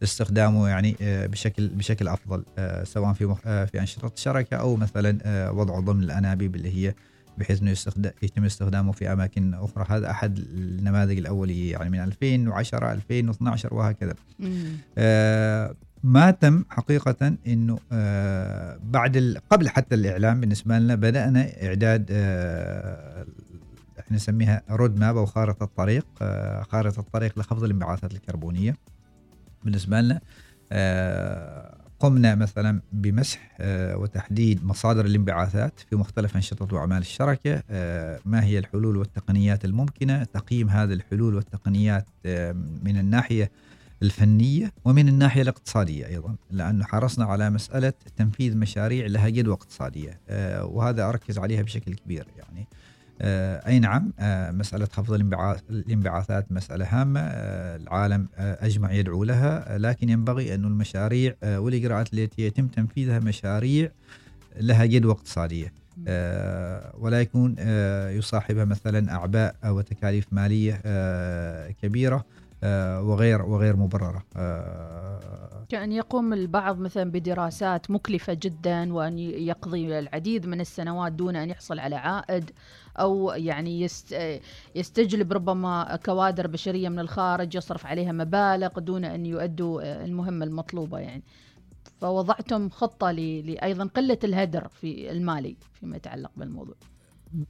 استخدامه 0.02 0.68
يعني 0.68 0.96
بشكل 1.00 1.68
بشكل 1.68 2.08
أفضل 2.08 2.44
سواء 2.84 3.12
في 3.12 3.34
في 3.44 3.80
أنشطة 3.80 4.12
الشركة 4.16 4.56
أو 4.56 4.76
مثلا 4.76 5.50
وضعه 5.50 5.80
ضمن 5.80 6.02
الأنابيب 6.02 6.56
اللي 6.56 6.74
هي 6.74 6.94
بحيث 7.38 7.62
إنه 7.62 7.70
يستخدم 7.70 8.10
يتم 8.22 8.44
استخدامه 8.44 8.92
في 8.92 9.12
أماكن 9.12 9.54
أخرى. 9.54 9.84
هذا 9.88 10.10
أحد 10.10 10.38
النماذج 10.38 11.18
الاوليه 11.18 11.72
يعني 11.72 11.90
من 11.90 12.00
2010 12.00 12.92
2012 12.92 13.74
وهكذا. 13.74 14.14
ما 16.02 16.30
تم 16.30 16.64
حقيقة 16.70 17.36
إنه 17.46 17.78
آه 17.92 18.78
بعد 18.84 19.40
قبل 19.50 19.68
حتى 19.68 19.94
الإعلام 19.94 20.40
بالنسبة 20.40 20.78
لنا 20.78 20.94
بدأنا 20.94 21.46
إعداد 21.62 22.06
آه 22.10 23.26
إحنا 24.00 24.16
نسميها 24.16 24.62
رود 24.70 24.98
ماب 25.00 25.16
أو 25.16 25.26
خارطة 25.26 25.64
الطريق 25.64 26.06
آه 26.22 26.62
خارطة 26.62 27.00
الطريق 27.00 27.38
لخفض 27.38 27.64
الانبعاثات 27.64 28.12
الكربونية. 28.12 28.76
بالنسبة 29.64 30.00
لنا 30.00 30.20
آه 30.72 31.77
قمنا 32.00 32.34
مثلا 32.34 32.80
بمسح 32.92 33.56
آه 33.60 33.96
وتحديد 33.96 34.64
مصادر 34.64 35.04
الانبعاثات 35.04 35.80
في 35.90 35.96
مختلف 35.96 36.36
أنشطة 36.36 36.74
وأعمال 36.74 36.98
الشركة 36.98 37.62
آه 37.70 38.20
ما 38.24 38.44
هي 38.44 38.58
الحلول 38.58 38.96
والتقنيات 38.96 39.64
الممكنة 39.64 40.24
تقييم 40.24 40.68
هذه 40.70 40.92
الحلول 40.92 41.34
والتقنيات 41.34 42.06
آه 42.26 42.52
من 42.82 42.98
الناحية 42.98 43.50
الفنية 44.02 44.72
ومن 44.84 45.08
الناحية 45.08 45.42
الاقتصادية 45.42 46.06
أيضا 46.06 46.36
لأنه 46.50 46.84
حرصنا 46.84 47.24
على 47.24 47.50
مسألة 47.50 47.92
تنفيذ 48.16 48.56
مشاريع 48.56 49.06
لها 49.06 49.28
جدوى 49.28 49.54
اقتصادية 49.54 50.20
وهذا 50.62 51.08
أركز 51.08 51.38
عليها 51.38 51.62
بشكل 51.62 51.94
كبير 51.94 52.26
يعني. 52.36 52.66
أي 53.20 53.78
نعم 53.78 54.12
آه، 54.18 54.50
مسألة 54.50 54.86
خفض 54.86 55.12
الانبعاثات 55.70 56.52
مسألة 56.52 56.86
هامة 56.90 57.20
العالم 57.20 58.28
أجمع 58.38 58.92
يدعو 58.92 59.24
لها 59.24 59.78
لكن 59.78 60.08
ينبغي 60.08 60.54
أن 60.54 60.64
المشاريع 60.64 61.34
والإجراءات 61.42 62.14
التي 62.14 62.42
يتم 62.42 62.66
تنفيذها 62.66 63.18
مشاريع 63.18 63.90
لها 64.60 64.84
جدوى 64.84 65.12
اقتصادية 65.12 65.72
ولا 66.98 67.20
يكون 67.20 67.56
يصاحبها 68.18 68.64
مثلا 68.64 69.12
أعباء 69.12 69.56
وتكاليف 69.64 70.26
مالية 70.32 70.80
كبيرة 71.70 72.24
آه، 72.62 73.02
وغير 73.02 73.42
وغير 73.42 73.76
مبررة. 73.76 74.22
آه، 74.36 75.64
كأن 75.68 75.92
يقوم 75.92 76.32
البعض 76.32 76.78
مثلا 76.78 77.10
بدراسات 77.10 77.90
مكلفة 77.90 78.32
جدا 78.42 78.92
وأن 78.92 79.18
يقضي 79.18 79.98
العديد 79.98 80.46
من 80.46 80.60
السنوات 80.60 81.12
دون 81.12 81.36
أن 81.36 81.50
يحصل 81.50 81.78
على 81.78 81.96
عائد. 81.96 82.50
أو 83.00 83.30
يعني 83.30 83.88
يستجلب 84.74 85.32
ربما 85.32 85.98
كوادر 86.06 86.46
بشرية 86.46 86.88
من 86.88 86.98
الخارج 86.98 87.54
يصرف 87.54 87.86
عليها 87.86 88.12
مبالغ 88.12 88.78
دون 88.78 89.04
أن 89.04 89.26
يؤدوا 89.26 90.04
المهمة 90.04 90.44
المطلوبة 90.44 90.98
يعني. 90.98 91.22
فوضعتم 92.00 92.68
خطة 92.68 93.10
لأيضا 93.10 93.84
قلة 93.84 94.18
الهدر 94.24 94.68
في 94.68 95.10
المالي 95.10 95.56
فيما 95.80 95.96
يتعلق 95.96 96.30
بالموضوع. 96.36 96.74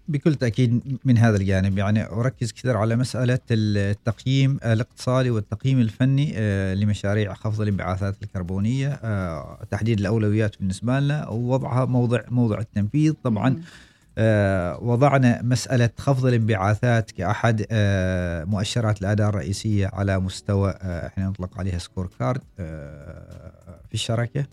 بكل 0.08 0.34
تأكيد 0.34 0.98
من 1.04 1.18
هذا 1.18 1.36
الجانب 1.36 1.78
يعني 1.78 2.06
أركز 2.06 2.52
كثير 2.52 2.76
على 2.76 2.96
مسألة 2.96 3.38
التقييم 3.50 4.58
الاقتصادي 4.64 5.30
والتقييم 5.30 5.80
الفني 5.80 6.32
آه، 6.36 6.74
لمشاريع 6.74 7.34
خفض 7.34 7.60
الانبعاثات 7.60 8.22
الكربونية 8.22 8.88
آه، 8.88 9.64
تحديد 9.70 10.00
الأولويات 10.00 10.58
بالنسبة 10.58 11.00
لنا 11.00 11.28
ووضعها 11.28 11.84
موضع 11.84 12.20
موضع 12.28 12.58
التنفيذ. 12.58 13.12
طبعا 13.24 13.48
آه، 13.48 13.87
وضعنا 14.82 15.42
مسألة 15.42 15.90
خفض 15.98 16.26
الانبعاثات 16.26 17.10
كأحد 17.10 17.66
مؤشرات 18.48 19.02
الأداء 19.02 19.28
الرئيسية 19.28 19.90
على 19.92 20.18
مستوى 20.18 20.70
إحنا 20.82 21.28
نطلق 21.28 21.58
عليها 21.58 21.78
scorecard 21.78 22.40
في 23.88 23.94
الشركة 23.94 24.44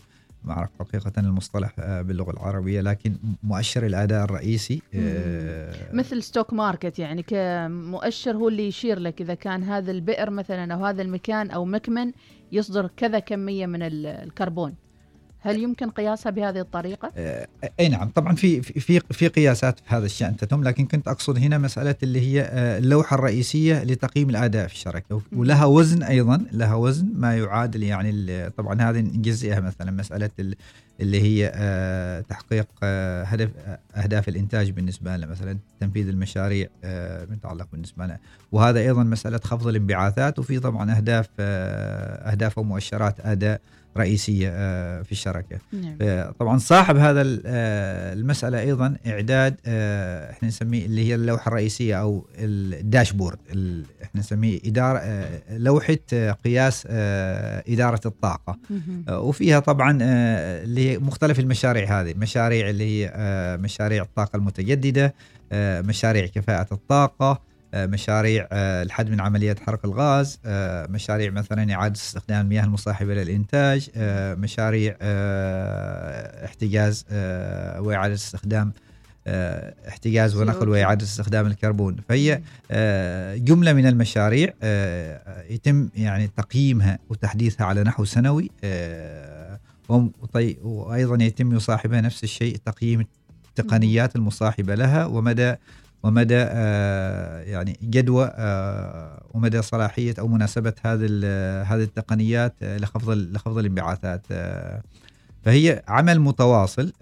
ما 0.46 0.52
اعرف 0.52 0.70
حقيقة 0.78 1.12
المصطلح 1.18 1.72
آه، 1.78 2.02
باللغة 2.02 2.30
العربية 2.30 2.80
لكن 2.80 3.16
مؤشر 3.42 3.86
الأداء 3.86 4.24
الرئيسي 4.24 4.82
آه، 4.94 5.94
مثل 5.94 6.22
stock 6.22 6.52
market 6.52 6.98
يعني 6.98 7.22
كمؤشر 7.22 8.36
هو 8.36 8.48
اللي 8.48 8.68
يشير 8.68 8.98
لك 8.98 9.20
إذا 9.20 9.34
كان 9.34 9.62
هذا 9.62 9.90
البئر 9.90 10.30
مثلا 10.30 10.74
أو 10.74 10.84
هذا 10.84 11.02
المكان 11.02 11.50
أو 11.50 11.64
مكمن 11.64 12.12
يصدر 12.52 12.90
كذا 12.96 13.18
كمية 13.18 13.66
من 13.66 13.82
الكربون. 13.82 14.74
هل 15.40 15.62
يمكن 15.62 15.90
قياسها 15.90 16.30
بهذه 16.30 16.60
الطريقة؟ 16.60 17.12
آه، 17.16 17.48
أي 17.80 17.88
نعم 17.88 18.08
طبعا 18.08 18.34
في 18.34 18.62
في 18.62 19.00
في 19.00 19.28
قياسات 19.28 19.78
في 19.78 19.84
هذا 19.86 20.06
الشأن 20.06 20.36
تتم 20.36 20.64
لكن 20.64 20.86
كنت 20.86 21.08
أقصد 21.08 21.38
هنا 21.38 21.58
مسألة 21.58 21.94
اللي 22.02 22.20
هي 22.20 22.40
آه، 22.40 22.78
اللوحة 22.78 23.14
الرئيسية 23.14 23.84
لتقييم 23.84 24.30
الأداء 24.30 24.66
في 24.66 24.74
الشركة 24.74 25.20
ولها 25.32 25.64
وزن 25.64 26.02
أيضا 26.02 26.46
لها 26.52 26.74
وزن 26.74 27.12
ما 27.14 27.36
يعادل 27.36 27.82
يعني 27.82 28.50
طبعا 28.50 28.82
هذه 28.82 29.00
نجزئها 29.00 29.60
مثلا 29.60 29.90
مسألة 29.90 30.30
اللي 31.00 31.22
هي 31.22 31.52
آه، 31.54 32.20
تحقيق 32.20 32.66
هدف 33.24 33.50
أهداف 33.96 34.28
الإنتاج 34.28 34.70
بالنسبة 34.70 35.16
لنا 35.16 35.26
مثلا 35.26 35.58
تنفيذ 35.80 36.08
المشاريع 36.08 36.68
المتعلق 36.84 37.68
بالنسبة 37.72 38.04
لنا. 38.04 38.18
وهذا 38.52 38.80
أيضا 38.80 39.02
مسألة 39.04 39.40
خفض 39.44 39.66
الانبعاثات 39.66 40.38
وفي 40.38 40.58
طبعا 40.58 40.96
أهداف 40.96 41.28
أهداف 41.40 42.58
ومؤشرات 42.58 43.14
أداء 43.20 43.60
رئيسية 43.96 44.50
آه، 44.52 45.02
في 45.02 45.12
الشركة. 45.12 45.58
نعم. 45.72 45.96
آه، 46.00 46.34
طبعا 46.38 46.58
صاحب 46.58 46.96
هذا 46.96 47.22
آه، 47.46 48.12
المسألة 48.12 48.60
أيضا 48.60 48.96
إعداد 49.06 49.56
إحنا 50.30 50.48
نسميه 50.48 50.86
اللي 50.86 51.08
هي 51.08 51.14
اللوحة 51.14 51.48
الرئيسية 51.48 52.00
أو 52.00 52.26
الداشبورد 52.38 53.38
إحنا 54.02 54.20
نسميه 54.20 54.60
إدارة 54.64 55.28
لوحة 55.50 55.98
قياس 56.44 56.86
إدارة 57.68 58.00
الطاقة. 58.06 58.58
وفيها 59.10 59.60
طبعا 59.60 59.98
اللي 60.02 60.85
مختلف 60.94 61.38
المشاريع 61.38 62.00
هذه. 62.00 62.14
مشاريع 62.16 62.70
اللي 62.70 62.84
هي 62.84 63.12
مشاريع 63.60 64.02
الطاقة 64.02 64.36
المتجددة 64.36 65.14
مشاريع 65.82 66.26
كفاءة 66.26 66.74
الطاقة 66.74 67.40
آه، 67.74 67.86
مشاريع 67.86 68.48
آه، 68.52 68.82
الحد 68.82 69.10
من 69.10 69.20
عمليات 69.20 69.60
حرق 69.60 69.86
الغاز 69.86 70.40
آه، 70.46 70.86
مشاريع 70.86 71.30
مثلا 71.30 71.74
إعادة 71.74 71.94
استخدام 71.94 72.40
المياه 72.40 72.64
المصاحبة 72.64 73.14
للإنتاج 73.14 73.90
مشاريع 74.38 74.96
احتجاز 76.44 77.04
وإعادة 77.78 78.14
استخدام 78.14 78.72
احتجاز 79.88 80.36
ونقل 80.36 80.68
وإعادة 80.68 81.04
استخدام 81.04 81.46
الكربون. 81.46 81.96
فهي 82.08 82.40
جملة 83.38 83.72
من 83.72 83.86
المشاريع 83.86 84.52
يتم 85.50 85.88
يعني 85.96 86.30
تقييمها 86.36 86.98
وتحديثها 87.08 87.66
على 87.66 87.82
نحو 87.82 88.04
سنوي 88.04 88.50
وأيضا 90.62 91.24
يتم 91.24 91.56
يصاحبها 91.56 92.00
نفس 92.00 92.24
الشيء 92.24 92.56
تقييم 92.56 93.06
التقنيات 93.48 94.16
المصاحبة 94.16 94.74
لها 94.74 95.06
ومدى 95.06 95.54
ومدى 96.02 96.38
آه، 96.38 97.40
يعني 97.40 97.78
جدوى 97.82 98.30
آه، 98.34 99.22
ومدى 99.34 99.62
صلاحية 99.62 100.14
أو 100.18 100.28
مناسبة 100.28 100.72
هذه 100.82 101.06
هذه 101.62 101.82
التقنيات 101.82 102.54
آه، 102.62 102.78
لخفض 102.78 103.10
لخفض 103.10 103.58
الانبعاثات 103.58 104.26
فهي 105.44 105.82
عمل 105.88 106.20
متواصل 106.20 106.92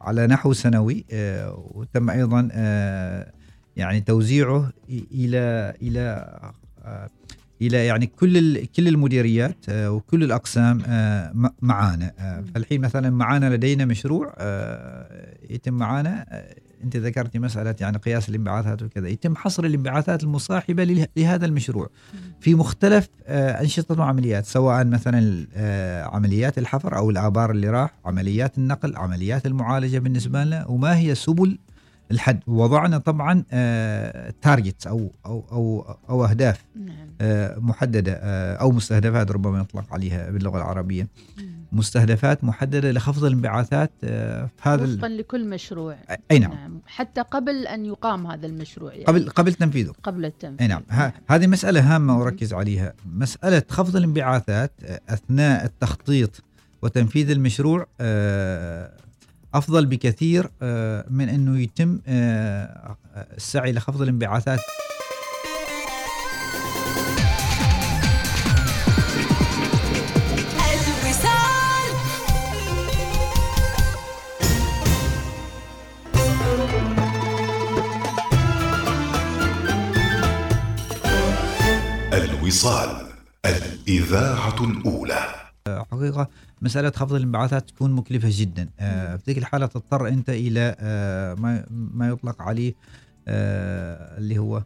على 0.00 0.26
نحو 0.26 0.52
سنوي 0.52 1.04
وتم 1.74 2.10
أيضا 2.10 2.48
يعني 3.76 4.00
توزيعه 4.00 4.72
إلى 4.88 5.74
إلى 5.82 6.36
إلى 7.62 7.86
يعني 7.86 8.06
كل 8.06 8.66
كل 8.66 8.88
المديريات 8.88 9.56
وكل 9.68 10.24
الأقسام 10.24 10.78
معانا. 11.62 12.12
فالحين 12.54 12.80
مثلا 12.80 13.10
معانا 13.10 13.54
لدينا 13.54 13.84
مشروع 13.84 14.34
يتم 15.50 15.74
معانا 15.74 16.26
أنت 16.84 16.96
ذكرتي 16.96 17.38
مسألة 17.38 17.74
يعني 17.80 17.98
قياس 17.98 18.28
الانبعاثات 18.28 18.82
وكذا. 18.82 19.08
يتم 19.08 19.36
حصر 19.36 19.64
الانبعاثات 19.64 20.22
المصاحبة 20.22 21.08
لهذا 21.16 21.46
المشروع. 21.46 21.90
في 22.40 22.54
مختلف 22.54 23.08
آه، 23.26 23.60
أنشطة 23.60 24.00
وعمليات 24.00 24.46
سواء 24.46 24.84
مثلا 24.84 25.46
آه، 25.54 26.02
عمليات 26.02 26.58
الحفر 26.58 26.96
أو 26.96 27.10
الآبار 27.10 27.50
اللي 27.50 27.70
راح 27.70 27.94
عمليات 28.04 28.58
النقل 28.58 28.96
عمليات 28.96 29.46
المعالجة 29.46 29.98
بالنسبة 29.98 30.44
لنا 30.44 30.66
وما 30.66 30.98
هي 30.98 31.14
سبل 31.14 31.58
الحد. 32.10 32.40
وضعنا 32.46 32.98
طبعا 32.98 33.44
تارجتس 34.42 34.86
أو 34.86 35.12
أو 35.26 35.44
أو 35.52 35.96
أو 36.10 36.24
أهداف 36.24 36.64
نعم. 36.76 37.10
آه، 37.20 37.58
محددة 37.58 38.12
آه، 38.12 38.54
أو 38.54 38.72
مستهدفات 38.72 39.30
ربما 39.30 39.60
يطلق 39.60 39.92
عليها 39.92 40.30
باللغة 40.30 40.56
العربية. 40.56 41.08
مم. 41.38 41.60
مستهدفات 41.72 42.44
محددة 42.44 42.92
لخفض 42.92 43.24
الانبعاثات 43.24 43.90
آه، 44.04 44.44
في 44.46 44.68
هذا 44.68 44.84
وفقا 44.84 45.08
لكل 45.08 45.48
مشروع. 45.48 45.96
أي 46.30 46.38
نعم. 46.38 46.52
نعم. 46.52 46.80
حتى 46.86 47.20
قبل 47.20 47.66
أن 47.66 47.84
يقام 47.86 48.26
هذا 48.26 48.46
المشروع 48.46 48.92
يعني. 48.92 49.04
قبل 49.04 49.30
قبل 49.30 49.54
تنفيذه. 49.54 49.92
قبل 50.02 50.24
التنفيذ. 50.24 50.60
أي 50.60 50.66
نعم. 50.68 50.82
ه- 50.90 51.12
هذه 51.28 51.46
مسألة 51.46 51.94
هامة 51.94 52.18
واركز 52.18 52.54
عليها. 52.54 52.92
مسألة 53.06 53.62
خفض 53.68 53.96
الانبعاثات 53.96 54.72
آه، 54.84 55.00
أثناء 55.08 55.64
التخطيط 55.64 56.42
وتنفيذ 56.82 57.30
المشروع 57.30 57.86
آه، 58.00 58.90
أفضل 59.54 59.86
بكثير 59.86 60.50
آه، 60.62 61.04
من 61.10 61.28
إنه 61.28 61.60
يتم 61.60 61.98
آه، 62.06 62.96
السعي 63.36 63.72
لخفض 63.72 64.02
الانبعاثات. 64.02 64.60
الوصال 70.54 71.50
الوصال 82.12 83.06
الإذاعة 83.46 84.64
الأولى. 84.64 85.34
حقيقة 85.92 86.28
مسألة 86.62 86.90
خفض 86.90 87.14
الانبعاثات 87.14 87.70
تكون 87.70 87.92
مكلفة 87.92 88.28
جدا. 88.32 88.68
آه، 88.80 89.16
في 89.16 89.22
ذيك 89.26 89.38
الحالة 89.38 89.66
تضطر 89.66 90.08
أنت 90.08 90.30
إلى 90.30 90.76
آه، 90.80 91.34
ما 91.70 92.08
يطلق 92.08 92.42
عليه 92.42 92.74
آه، 93.28 94.18
اللي 94.18 94.38
هو 94.38 94.62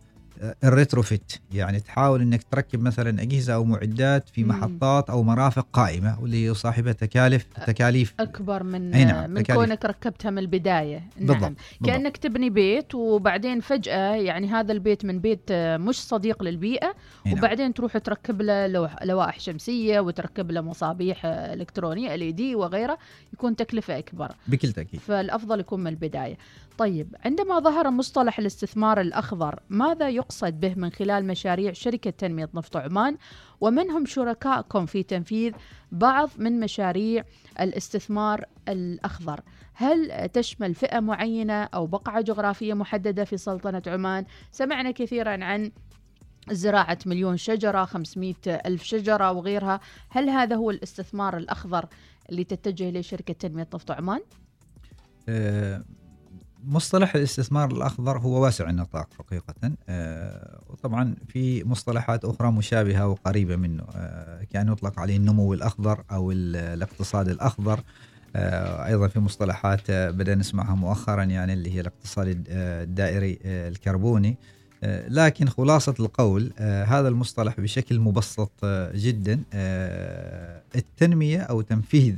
ال 0.64 0.72
retrofit 0.72 1.32
يعني 1.52 1.80
تحاول 1.80 2.20
إنك 2.20 2.42
تركب 2.50 2.82
مثلا 2.82 3.22
أجهزة 3.22 3.54
أو 3.54 3.64
معدات 3.64 4.28
في. 4.28 4.44
محطات 4.44 5.10
أو 5.10 5.22
مرافق 5.22 5.66
قائمة 5.72 6.20
واللي 6.20 6.44
يصاحبها 6.44 6.92
تكاليف 6.92 7.46
تكاليف 7.66 8.14
أكبر 8.20 8.62
من 8.62 8.94
أي 8.94 9.04
نعم، 9.04 9.30
من 9.30 9.42
تكاليف. 9.42 9.60
كونك 9.60 9.84
ركبتها 9.84 10.30
من 10.30 10.38
البداية 10.38 11.02
بالضبط، 11.16 11.36
نعم 11.42 11.54
بالضبط. 11.54 11.86
كأنك 11.86 12.16
تبني 12.16 12.50
بيت 12.50 12.94
وبعدين 12.94 13.60
فجأة 13.60 14.14
يعني 14.14 14.48
هذا 14.48 14.72
البيت 14.72 15.04
من 15.04 15.18
بيت 15.18 15.40
آه، 15.50 15.76
مش 15.76 16.02
صديق 16.02 16.42
للبيئة 16.42 16.94
نعم. 17.26 17.38
وبعدين 17.38 17.74
تروح 17.74 17.98
تركب 17.98 18.42
له 18.42 18.66
لوائح 19.02 19.40
شمسية 19.40 20.00
وتركب 20.00 20.50
له 20.50 20.60
مصابيح 20.60 21.26
آه، 21.26 21.54
إلكترونية 21.54 22.14
ال 22.14 22.36
دي 22.36 22.54
وغيرها 22.54 22.98
يكون 23.32 23.56
تكلفة 23.56 23.98
أكبر 23.98 24.32
بكل 24.46 24.72
تأكيد 24.72 25.00
فالأفضل 25.00 25.60
يكون 25.60 25.80
من 25.80 25.86
البداية. 25.86 26.36
طيب 26.78 27.16
عندما 27.24 27.58
ظهر 27.58 27.90
مصطلح 27.90 28.38
الاستثمار 28.38 29.00
الأخضر 29.00 29.60
ماذا 29.68 30.08
يقصد 30.08 30.60
به 30.60 30.74
من 30.76 30.90
خلال 30.90 31.26
مشاريع 31.26 31.72
شركة 31.72 32.10
تنمية 32.10 32.48
نفط 32.54 32.76
عمان 32.76 33.16
ومن 33.60 33.90
هم 33.90 34.06
شركائكم 34.06 34.86
في 34.86 35.02
تنفيذ 35.02 35.52
بعض 35.92 36.30
من 36.38 36.60
مشاريع 36.60 37.24
الاستثمار 37.60 38.44
الأخضر؟ 38.68 39.40
هل 39.74 40.28
تشمل 40.28 40.74
فئة 40.74 41.00
معينة 41.00 41.62
أو 41.62 41.86
بقعة 41.86 42.20
جغرافية 42.20 42.74
محددة 42.74 43.24
في 43.24 43.36
سلطنة 43.36 43.82
عمان؟ 43.86 44.24
سمعنا 44.52 44.90
كثيرا 44.90 45.44
عن 45.44 45.72
زراعة 46.50 46.98
مليون 47.06 47.36
شجرة 47.36 47.84
500 47.84 48.34
ألف 48.46 48.82
شجرة 48.82 49.32
وغيرها 49.32 49.80
هل 50.08 50.30
هذا 50.30 50.56
هو 50.56 50.70
الاستثمار 50.70 51.36
الأخضر 51.36 51.86
اللي 52.30 52.44
تتجه 52.44 52.88
إليه 52.88 53.00
شركة 53.00 53.34
تنمية 53.34 53.68
نفط 53.74 53.90
عمان؟ 53.90 54.20
آه، 55.28 55.84
مصطلح 56.66 57.14
الاستثمار 57.14 57.70
الأخضر 57.72 58.18
هو 58.18 58.42
واسع 58.44 58.70
النطاق 58.70 59.08
حقيقة. 59.18 59.54
آه، 59.88 60.60
وطبعا 60.68 61.14
في 61.28 61.64
مصطلحات 61.64 62.24
أخرى 62.24 62.50
مشابهة 62.52 63.08
وقريبة 63.08 63.56
منه. 63.56 63.84
آه، 63.96 64.44
كان 64.52 64.72
يطلق 64.72 65.00
عليه 65.00 65.16
النمو 65.16 65.54
الأخضر 65.54 66.04
أو 66.12 66.32
ال- 66.32 66.56
الاقتصاد 66.56 67.28
الأخضر. 67.28 67.80
آه، 68.36 68.86
أيضا 68.86 69.08
في 69.08 69.20
مصطلحات 69.20 69.90
بدأنا 69.90 70.40
نسمعها 70.40 70.74
مؤخرا 70.74 71.22
يعني 71.22 71.52
اللي 71.52 71.74
هي 71.74 71.80
الاقتصاد 71.80 72.28
الد- 72.28 72.46
الدائري 72.50 73.38
الكربوني. 73.44 74.36
لكن 75.08 75.48
خلاصة 75.48 75.94
القول 76.00 76.52
هذا 76.60 77.08
المصطلح 77.08 77.60
بشكل 77.60 78.00
مبسط 78.00 78.50
جدا. 78.94 79.40
التنمية 80.76 81.38
أو 81.40 81.60
تنفيذ 81.60 82.14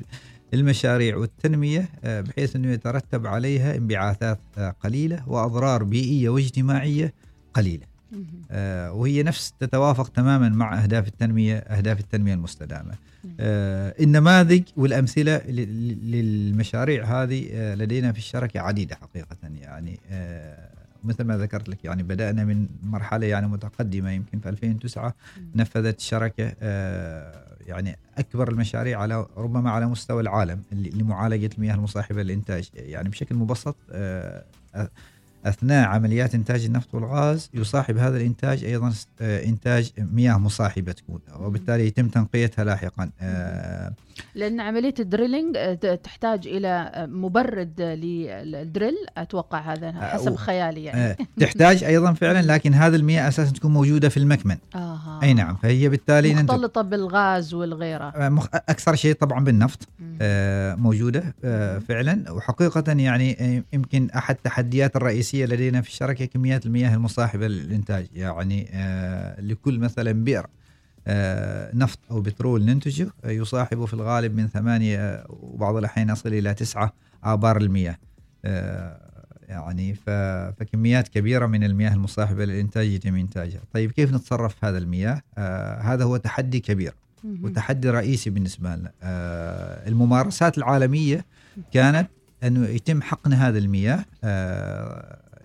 المشاريع 0.55 1.17
والتنمية 1.17 1.89
آه، 2.05 2.21
بحيث 2.21 2.57
أنه 2.57 2.73
يترتب 2.73 3.27
عليها 3.27 3.77
انبعاثات 3.77 4.39
آه، 4.59 4.71
قليلة 4.81 5.29
وأضرار 5.29 5.85
بيئية 5.85 6.29
واجتماعية 6.29 7.13
قليلة. 7.55 7.87
آه، 8.51 8.93
وهي 8.93 9.23
نفس 9.23 9.53
تتوافق 9.61 10.09
تماما 10.09 10.49
مع 10.49 10.83
أهداف 10.83 11.09
التنمية 11.09 11.57
أهداف 11.57 12.01
التنمية 12.01 12.35
المستدامة. 12.35 12.95
النماذج 14.01 14.63
والأمثلة 14.77 15.39
للمشاريع 15.39 17.05
هذه 17.05 17.75
لدينا 17.75 18.13
في 18.13 18.19
الشركة 18.19 18.61
عديدة 18.61 18.97
حقيقة 18.97 19.37
يعني. 19.43 20.01
مثل 21.05 21.25
ما 21.25 21.39
ذكرت 21.39 21.69
لك 21.69 21.85
يعني 21.85 22.03
بدأنا 22.03 22.45
من 22.45 22.67
مرحلة 22.83 23.27
يعني 23.27 23.49
متقدمة 23.49 24.11
يمكن 24.11 24.41
في 24.41 24.49
2009 24.49 25.15
نفذت 25.55 25.99
الشركة 25.99 26.55
يعني 27.67 27.99
أكبر 28.19 28.49
المشاريع 28.49 29.01
على 29.01 29.27
ربما 29.37 29.71
على 29.71 29.87
مستوى 29.87 30.23
العالم 30.23 30.63
لمعالجة 30.73 31.51
المياه 31.55 31.75
المصاحبة 31.75 32.23
للإنتاج 32.23 32.71
يعني 32.75 33.09
بشكل 33.09 33.35
مبسط 33.35 33.77
آه، 33.91 34.45
أثناء 35.49 35.89
عمليات 35.89 36.35
إنتاج 36.35 36.65
النفط 36.65 36.95
والغاز 36.95 37.51
يصاحب 37.55 37.99
هذا 37.99 38.17
الإنتاج 38.17 38.65
أيضا 38.65 38.93
آه، 39.21 39.45
إنتاج 39.45 39.91
مياه 39.99 40.39
مصاحبة 40.39 40.93
تكون 40.93 41.21
وبالتالي 41.41 41.87
يتم 41.87 42.09
تنقيتها 42.09 42.65
لاحقا. 42.65 43.11
آه، 43.21 43.93
لأن 44.35 44.61
عملية 44.61 44.95
الدريلينج 45.01 45.57
آه، 45.57 45.75
تحتاج 45.95 46.47
إلى 46.47 46.93
مبرد 47.11 47.81
للدريل. 47.81 48.95
أتوقع 49.17 49.59
هذا 49.73 49.93
حسب 49.93 50.35
خيالي 50.37 50.85
يعني. 50.85 51.17
تحتاج 51.41 51.85
أيضا 51.85 52.13
فعلا 52.13 52.43
لكن 52.53 52.75
هذه 52.75 52.97
المياه 52.97 53.29
أساسا 53.29 53.53
تكون 53.53 53.73
موجودة 53.73 54.09
في 54.09 54.17
المكمن. 54.17 54.57
آه. 54.75 55.21
أي 55.23 55.35
نعم 55.35 55.57
فهي 55.57 55.89
بالتالي 55.89 56.35
مختلطة 56.35 56.83
بالغاز 56.83 57.55
والغيرة 57.55 58.13
مخ- 58.29 58.49
أكثر 58.55 58.95
شيء 58.95 59.15
طبعا 59.15 59.45
بالنفط 59.45 59.89
موجودة 60.81 61.35
فعلا. 61.89 62.33
وحقيقة 62.33 62.93
يعني 62.93 63.63
يمكن 63.73 64.11
أحد 64.11 64.35
التحديات 64.35 64.97
الرئيسية 64.97 65.36
لدينا 65.45 65.81
في 65.81 65.89
الشركة 65.89 66.25
كميات 66.25 66.67
المياه 66.67 66.95
المصاحبة 66.95 67.49
للإنتاج. 67.49 68.07
يعني 68.15 68.69
آه، 68.73 69.41
لكل 69.41 69.79
مثلا 69.79 70.13
بئر 70.13 70.47
آه، 71.07 71.71
نفط 71.75 71.99
أو 72.11 72.21
بترول 72.21 72.65
ننتجه 72.65 73.09
آه، 73.25 73.31
يصاحب 73.31 73.85
في 73.85 73.95
الغالب 73.95 74.35
من 74.37 74.49
ثمانية 74.49 75.25
وبعض 75.29 75.77
الأحيان 75.77 76.09
يصل 76.09 76.29
إلى 76.29 76.55
تسعة 76.55 76.93
آبار 77.25 77.57
المياه. 77.57 77.99
يعني 79.49 79.95
فكميات 79.95 81.09
كبيرة 81.09 81.47
من 81.47 81.65
المياه 81.65 81.95
المصاحبة 81.95 82.45
للإنتاج 82.45 82.87
يتم 82.87 83.17
إنتاجها. 83.17 83.61
طيب 83.73 83.91
كيف 83.91 84.13
نتصرف 84.13 84.55
في 84.55 84.67
هذا 84.67 84.79
المياه؟ 84.79 85.23
هذا 85.81 86.05
هو 86.05 86.17
تحدي 86.17 86.61
كبير. 86.61 86.95
وتحدي 87.43 87.91
رئيسي 87.91 88.31
بالنسبة 88.31 88.77
لنا. 88.77 88.93
الممارسات 89.89 90.59
العالمية 90.59 91.25
كانت 91.73 92.09
انه 92.43 92.67
يتم 92.67 93.03
حقن 93.03 93.33
هذه 93.33 93.59
المياه. 93.59 94.05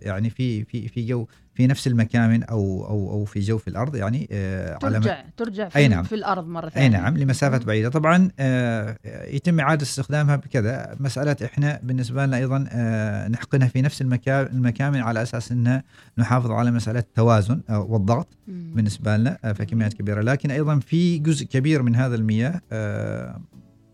يعني 0.01 0.29
في 0.29 0.63
في 0.63 0.87
في 0.87 1.05
جو 1.05 1.27
في 1.53 1.67
نفس 1.67 1.87
المكامن 1.87 2.43
أو 2.43 2.85
أو 2.87 3.11
أو 3.11 3.25
في 3.25 3.39
جوف 3.39 3.67
الأرض 3.67 3.95
يعني 3.95 4.27
آه، 4.31 4.77
على 4.83 4.99
ترجع 4.99 5.23
ترجع 5.37 5.69
في, 5.69 5.75
أي 5.79 5.87
نعم. 5.87 6.03
في 6.03 6.15
الأرض 6.15 6.47
مرة 6.47 6.69
ثانية. 6.69 6.85
اي 6.85 6.89
نعم 7.01 7.17
لمسافات 7.17 7.65
بعيدة. 7.65 7.89
طبعا 7.89 8.29
آه، 8.39 8.97
يتم 9.27 9.59
إعادة 9.59 9.83
استخدامها 9.83 10.35
بكذا. 10.35 10.95
مسألة 10.99 11.35
إحنا 11.45 11.79
بالنسبة 11.83 12.25
لنا 12.25 12.37
أيضا 12.37 12.65
آه، 12.71 13.27
نحقنها 13.27 13.67
في 13.67 13.81
نفس 13.81 14.01
المكا- 14.01 14.51
المكامن 14.51 14.99
على 15.01 15.21
أساس 15.21 15.51
انها 15.51 15.83
نحافظ 16.17 16.51
على 16.51 16.71
مسألة 16.71 16.99
التوازن 16.99 17.61
والضغط. 17.69 18.37
بالنسبة 18.47 19.17
لنا 19.17 19.37
فكميات 19.53 19.93
كبيرة. 19.93 20.21
لكن 20.21 20.51
أيضا 20.51 20.79
في 20.79 21.17
جزء 21.17 21.45
كبير 21.45 21.81
من 21.83 21.95
هذا 21.95 22.15
المياه 22.15 22.61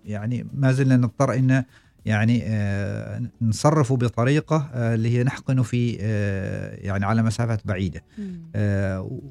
يعني 0.06 0.48
ما 0.54 0.72
زلنا 0.72 0.98
نضطر 0.98 1.34
إن 1.34 1.64
يعني 2.08 2.44
آه، 2.46 3.22
نصرفه 3.42 3.98
بطريقة 3.98 4.70
آه، 4.74 4.96
اللي 4.96 5.18
هي 5.18 5.24
نحقنه 5.24 5.64
في 5.64 5.98
آه، 6.02 6.76
يعني 6.76 7.06
على 7.06 7.24
مسافات 7.24 7.62
بعيدة. 7.68 8.04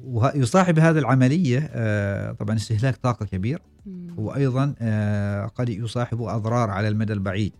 ويصاحب 0.03 0.79
هذه 0.79 0.97
العملية 0.97 1.59
طبعا 2.31 2.55
استهلاك 2.55 2.95
طاقة 2.95 3.25
كبير. 3.25 3.61
وأيضا 4.17 4.65
قد 5.55 5.69
يصاحب 5.69 6.21
أضرار 6.21 6.69
على 6.69 6.87
المدى 6.87 7.13
البعيد 7.13 7.53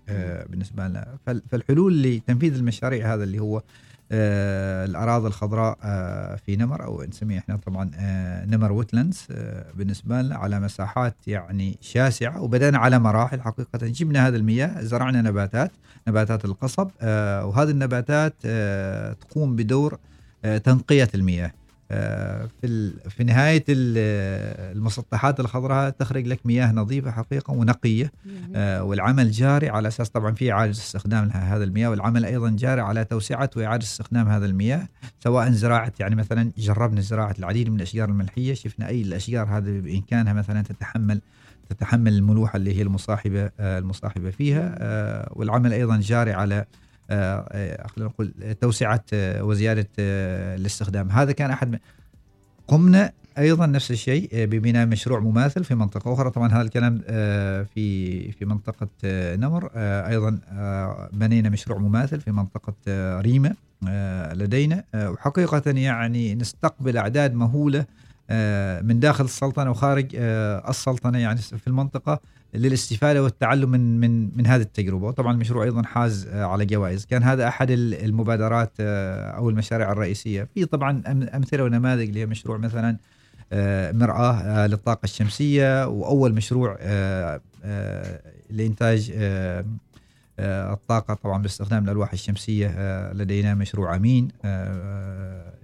بالنسبة 0.49 0.87
لنا. 0.87 1.17
فال- 1.25 1.41
فالحلول 1.51 2.03
لتنفيذ 2.03 2.55
المشاريع 2.55 3.13
هذا 3.13 3.23
اللي 3.23 3.39
هو 3.39 3.63
الأراضي 4.11 5.27
الخضراء 5.27 5.77
آه، 5.83 6.35
في 6.35 6.55
نمر 6.55 6.83
أو 6.83 7.03
نسميها 7.03 7.39
إحنا 7.39 7.57
طبعا 7.57 7.91
آه، 7.95 8.45
نمر 8.45 8.71
ويتلندز 8.71 9.27
بالنسبة 9.75 10.21
لنا 10.21 10.35
على 10.35 10.59
مساحات 10.59 11.15
يعني 11.27 11.77
شاسعة 11.81 12.41
وبدأنا 12.41 12.77
على 12.77 12.99
مراحل 12.99 13.41
حقيقة. 13.41 13.87
جبنا 13.87 14.27
هذه 14.27 14.35
المياه 14.35 14.81
زرعنا 14.81 15.21
نباتات 15.21 15.71
نباتات 16.07 16.45
القصب 16.45 16.89
وهذه 17.03 17.69
النباتات 17.69 18.33
تقوم 19.21 19.55
بدور 19.55 19.99
تنقية 20.63 21.09
المياه. 21.15 21.47
آه، 21.47 21.66
في 21.89 22.93
في 23.09 23.23
نهاية 23.23 23.63
المسطحات 23.69 25.39
الخضراء 25.39 25.89
تخرج 25.89 26.27
لك 26.27 26.45
مياه 26.45 26.71
نظيفة 26.71 27.11
حقيقة 27.11 27.53
ونقية. 27.53 28.11
آه، 28.55 28.83
والعمل 28.83 29.31
جاري 29.31 29.69
على 29.69 29.87
أساس 29.87 30.09
طبعا 30.09 30.31
في 30.31 30.51
إعادة 30.51 30.71
استخدام 30.71 31.29
هذا 31.29 31.63
المياه 31.63 31.89
والعمل 31.89 32.25
أيضا 32.25 32.49
جاري 32.49 32.81
على 32.81 33.05
توسعة 33.05 33.49
وإعادة 33.55 33.83
استخدام 33.83 34.27
هذا 34.27 34.45
المياه 34.45 34.87
سواء 35.19 35.51
زراعة 35.51 35.93
يعني 35.99 36.15
مثلا 36.15 36.51
جربنا 36.57 37.01
زراعة 37.01 37.35
العديد 37.39 37.69
من 37.69 37.75
الأشجار 37.75 38.09
الملحية 38.09 38.53
شفنا 38.53 38.87
أي 38.87 39.01
الأشجار 39.01 39.47
هذه 39.57 39.79
بإمكانها 39.79 40.33
مثلا 40.33 40.61
تتحمل 40.61 41.21
تتحمل 41.69 42.13
الملوحة 42.13 42.57
اللي 42.57 42.77
هي 42.77 42.81
المصاحبة 42.81 43.51
آه، 43.59 43.79
المصاحبة 43.79 44.29
فيها. 44.29 44.75
والعمل 45.31 45.73
أيضا 45.73 45.97
جاري 45.97 46.33
على 46.33 46.55
آه، 46.55 46.61
آه، 46.61 46.86
خلينا 47.09 48.09
نقول 48.09 48.33
توسعة 48.61 49.03
آه، 49.13 49.43
وزيادة 49.43 49.87
الاستخدام. 49.99 51.11
هذا 51.11 51.31
كان 51.31 51.51
أحد 51.51 51.79
قمنا 52.67 53.11
أيضا 53.37 53.65
نفس 53.65 53.91
الشيء 53.91 54.29
ببناء 54.33 54.85
مشروع 54.85 55.19
مماثل 55.19 55.63
في 55.63 55.75
منطقة 55.75 56.13
أخرى. 56.13 56.29
طبعا 56.29 56.51
هذا 56.51 56.61
الكلام 56.61 56.99
في 57.75 58.31
في 58.31 58.45
منطقة 58.45 58.87
نمر. 59.35 59.69
أيضا 59.75 60.39
بنينا 61.13 61.49
مشروع 61.49 61.77
مماثل 61.79 62.21
في 62.21 62.31
منطقة 62.31 62.73
ريمه 63.21 63.55
لدينا. 64.33 64.83
وحقيقة 64.95 65.71
يعني 65.71 66.35
نستقبل 66.35 66.97
أعداد 66.97 67.33
مهولة 67.33 67.85
من 68.81 68.99
داخل 68.99 69.25
السلطنة 69.25 69.71
وخارج 69.71 70.15
السلطنة. 70.69 71.17
يعني 71.17 71.39
في 71.39 71.67
المنطقة 71.67 72.19
للاستفادة 72.53 73.23
والتعلم 73.23 73.69
من 73.69 73.99
من 73.99 74.37
من 74.37 74.47
هذه 74.47 74.61
التجربة. 74.61 75.07
وطبعا 75.07 75.33
المشروع 75.33 75.63
أيضا 75.63 75.83
حاز 75.83 76.27
آه، 76.27 76.45
على 76.45 76.65
جوائز. 76.65 77.05
كان 77.05 77.23
هذا 77.23 77.47
أحد 77.47 77.71
المبادرات 77.71 78.71
آه، 78.79 79.31
أو 79.31 79.49
المشاريع 79.49 79.91
الرئيسية. 79.91 80.47
في 80.53 80.65
طبعا 80.65 81.03
أمثلة 81.35 81.63
ونماذج 81.63 82.07
اللي 82.07 82.19
هي 82.19 82.25
مشروع 82.25 82.57
مثلا 82.57 82.97
آه، 83.53 83.91
مرآة 83.91 84.67
للطاقة 84.67 85.03
الشمسية. 85.03 85.87
وأول 85.87 86.33
مشروع 86.33 86.77
لإنتاج 88.49 89.13
الطاقة 90.39 91.13
طبعا 91.13 91.41
باستخدام 91.41 91.83
الألواح 91.83 92.13
الشمسية 92.13 92.67
لدينا 93.13 93.55
مشروع 93.55 93.95
أمين 93.95 94.27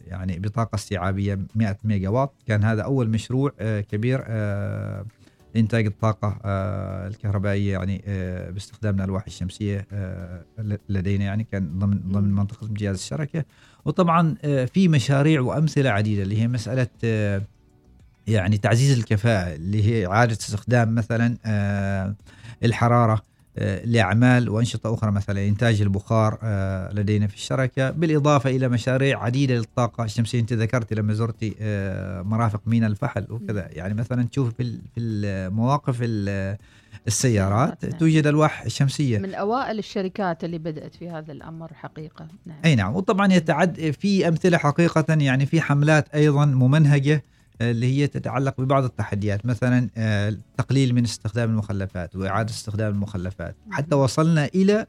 يعني 0.08 0.40
بطاقة 0.40 0.76
استيعابية 0.76 1.40
100 1.56 1.78
ميجا 1.84 2.10
واط. 2.10 2.34
كان 2.48 2.64
هذا 2.64 2.82
أول 2.82 3.10
مشروع 3.10 3.52
كبير 3.92 4.24
لإنتاج 5.54 5.86
الطاقة 5.86 6.40
آه، 6.46 7.08
الكهربائية 7.08 7.72
يعني 7.72 8.04
آه، 8.08 8.50
باستخدام 8.50 8.96
الألواح 8.96 9.24
الشمسية 9.28 9.88
آه، 9.94 10.46
لدينا 10.90 11.26
يعني 11.26 11.44
كان 11.44 11.80
ضمن 11.80 12.00
ضمن 12.12 12.36
منطقة 12.36 12.68
امتياز 12.68 12.96
الشركة. 12.96 13.46
وطبعا 13.86 14.36
في 14.66 14.88
مشاريع 14.88 15.42
وأمثلة 15.42 15.90
عديدة 15.90 16.24
اللي 16.24 16.42
هي 16.42 16.48
مسألة 16.48 16.88
يعني 18.28 18.58
تعزيز 18.58 18.98
الكفاءة 18.98 19.56
اللي 19.56 19.84
هي 19.84 20.08
إعادة 20.08 20.34
استخدام 20.34 20.96
مثلا 20.96 21.38
الحرارة. 22.64 23.22
آه، 23.58 23.86
لأعمال 23.86 24.50
وأنشطة 24.50 24.94
أخرى 24.94 25.12
مثلا 25.12 25.48
إنتاج 25.48 25.82
البخار 25.82 26.38
آه، 26.44 26.94
لدينا 26.94 27.28
في 27.28 27.36
الشركة. 27.36 27.90
بالإضافة 27.90 28.50
إلى 28.50 28.68
مشاريع 28.68 29.24
عديدة 29.24 29.56
للطاقة 29.56 30.04
الشمسية. 30.04 30.40
أنت 30.40 30.54
ذكرتي 30.54 30.96
لما 30.96 31.14
زرتي 31.14 31.56
آه، 31.62 32.22
مرافق 32.22 32.62
مينا 32.66 32.88
الفحل 32.88 33.26
وكذا. 33.30 33.68
يعني 33.72 33.94
مثلا 33.94 34.24
تشوف 34.24 34.54
في 34.56 34.80
المواقف 34.98 36.02
السيارات 37.08 37.86
توجد 37.86 38.28
ألواح 38.28 38.68
شمسية. 38.68 39.20
من 39.20 39.34
أوائل 39.34 39.80
الشركات 39.80 40.44
اللي 40.44 40.58
بدأت 40.58 40.96
في 40.96 41.10
هذا 41.10 41.32
الأمر 41.32 41.74
حقيقة 41.74 42.28
نعم. 42.46 42.58
أي 42.66 42.76
نعم. 42.76 42.96
وطبعا 42.96 43.34
يتعد 43.34 43.96
في 44.00 44.28
أمثلة 44.28 44.58
حقيقة 44.58 45.06
يعني 45.10 45.46
في 45.46 45.62
حملات 45.62 46.16
أيضا 46.16 46.46
ممنهجة 46.46 47.24
اللي 47.72 47.98
هي 47.98 48.08
تتعلق 48.08 48.62
ببعض 48.62 48.84
التحديات 48.84 49.46
مثلا 49.46 49.90
التقليل 49.98 50.90
آه، 50.90 50.94
من 50.94 51.04
استخدام 51.04 51.50
المخلفات 51.50 52.16
وإعادة 52.16 52.52
استخدام 52.52 52.94
المخلفات. 52.94 53.56
حتى 53.72 53.96
وصلنا 53.96 54.46
إلى 54.46 54.86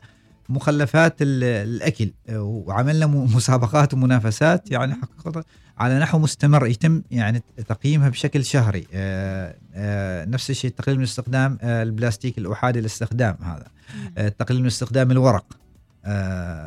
مخلفات 0.48 1.16
الأكل 1.20 2.10
آه، 2.28 2.42
وعملنا 2.42 3.06
مسابقات 3.06 3.94
ومنافسات 3.94 4.70
يعني 4.70 4.94
حقيقة 4.94 5.44
على 5.78 5.98
نحو 5.98 6.18
مستمر 6.18 6.66
يتم 6.66 7.02
يعني 7.10 7.42
تقييمها 7.68 8.08
بشكل 8.08 8.44
شهري. 8.44 8.86
آه، 8.94 10.24
نفس 10.24 10.50
الشيء 10.50 10.70
التقليل 10.70 10.98
من 10.98 11.02
استخدام 11.02 11.58
البلاستيك 11.62 12.38
الأحادي 12.38 12.78
الاستخدام 12.78 13.36
هذا. 13.42 13.66
التقليل 14.18 14.60
من 14.60 14.66
استخدام 14.66 15.10
الورق. 15.10 15.63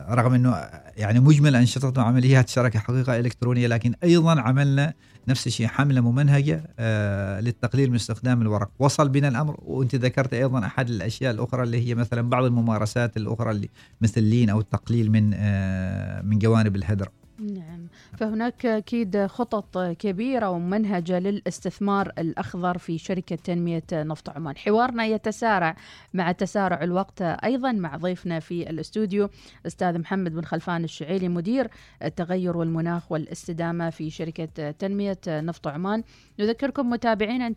رغم 0.10 0.34
إنه 0.34 0.56
يعني 0.98 1.20
مجمل 1.20 1.56
انشطه 1.56 2.02
وعمليات 2.02 2.50
شركه 2.50 2.80
حقيقة 2.80 3.20
إلكترونية 3.20 3.68
لكن 3.68 3.94
أيضا 4.04 4.42
عملنا 4.42 4.94
نفس 5.28 5.48
الشيء 5.48 5.68
حملة 5.68 6.02
ممنهجة 6.02 6.64
آه 6.80 7.40
للتقليل 7.40 7.90
من 7.90 7.96
استخدام 7.96 8.42
الورق. 8.42 8.70
وصل 8.80 9.10
بنا 9.10 9.28
الأمر 9.28 9.58
وأنت 9.62 9.96
ذكرت 9.96 10.34
أيضا 10.34 10.66
أحد 10.66 10.90
الأشياء 10.90 11.34
الأخرى 11.34 11.64
اللي 11.64 11.88
هي 11.88 11.96
مثلا 11.96 12.30
بعض 12.30 12.44
الممارسات 12.44 13.18
الأخرى 13.18 13.52
اللي 13.52 13.70
مثل 14.02 14.22
اللين 14.22 14.50
أو 14.50 14.60
التقليل 14.60 15.12
من 15.12 15.32
آه 15.34 16.22
من 16.22 16.40
جوانب 16.40 16.76
الهدر. 16.76 17.10
نعم. 17.40 17.77
فهناك 18.18 18.65
أكيد 18.65 19.26
خطط 19.26 19.78
كبيرة 19.78 20.49
ومنهجة 20.49 21.20
للاستثمار 21.20 22.11
الأخضر 22.18 22.78
في 22.78 22.97
شركة 22.97 23.36
تنمية 23.36 23.84
نفط 23.93 24.30
عمان. 24.30 24.57
حوارنا 24.57 25.05
يتسارع 25.05 25.76
مع 26.13 26.32
تسارع 26.32 26.84
الوقت 26.84 27.22
أيضا 27.22 27.72
مع 27.72 27.97
ضيفنا 27.97 28.39
في 28.39 28.70
الاستوديو 28.70 29.30
أستاذ 29.68 29.99
محمد 29.99 30.34
بن 30.34 30.41
خلفان 30.41 30.84
الشعيلي 30.84 31.30
مدير 31.30 31.68
التغير 32.03 32.57
والمناخ 32.57 33.11
والاستدامة 33.11 33.89
في 33.89 34.09
شركة 34.09 34.72
تنمية 34.72 35.20
نفط 35.28 35.68
عمان. 35.68 36.03
نذكركم 36.39 36.89
متابعين 36.89 37.41
أن 37.41 37.53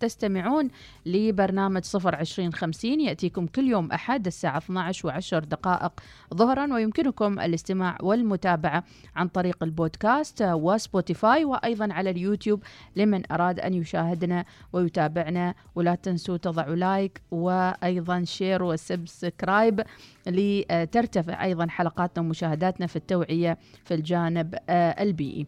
تستمعون 0.00 0.68
لبرنامج 1.06 1.84
صفر 1.84 2.14
عشرين 2.14 2.52
خمسين. 2.52 3.00
يأتيكم 3.00 3.46
كل 3.46 3.68
يوم 3.68 3.92
أحد 3.92 4.26
الساعة 4.26 4.58
12 4.58 5.06
وعشر 5.06 5.44
دقائق 5.44 5.92
ظهرا 6.34 6.74
ويمكنكم 6.74 7.40
الاستماع 7.40 7.98
والمتابعة 8.02 8.84
عن 9.16 9.28
طريق 9.28 9.62
البودكاست. 9.62 10.03
و 10.40 10.53
Spotify 10.53 11.44
وأيضا 11.44 11.92
على 11.92 12.10
اليوتيوب 12.10 12.62
لمن 12.96 13.32
أراد 13.32 13.60
أن 13.60 13.74
يشاهدنا 13.74 14.44
ويتابعنا. 14.72 15.54
ولا 15.74 15.94
تنسوا 15.94 16.36
تضعوا 16.36 16.74
like 16.74 17.22
وأيضا 17.30 18.24
share 18.24 18.62
و 18.62 18.74
subscribe 18.74 19.82
لترتفع 20.26 21.44
أيضا 21.44 21.66
حلقاتنا 21.66 22.24
ومشاهداتنا 22.24 22.86
في 22.86 22.96
التوعية 22.96 23.58
في 23.84 23.94
الجانب 23.94 24.54
آه، 24.68 25.02
البيئي. 25.02 25.46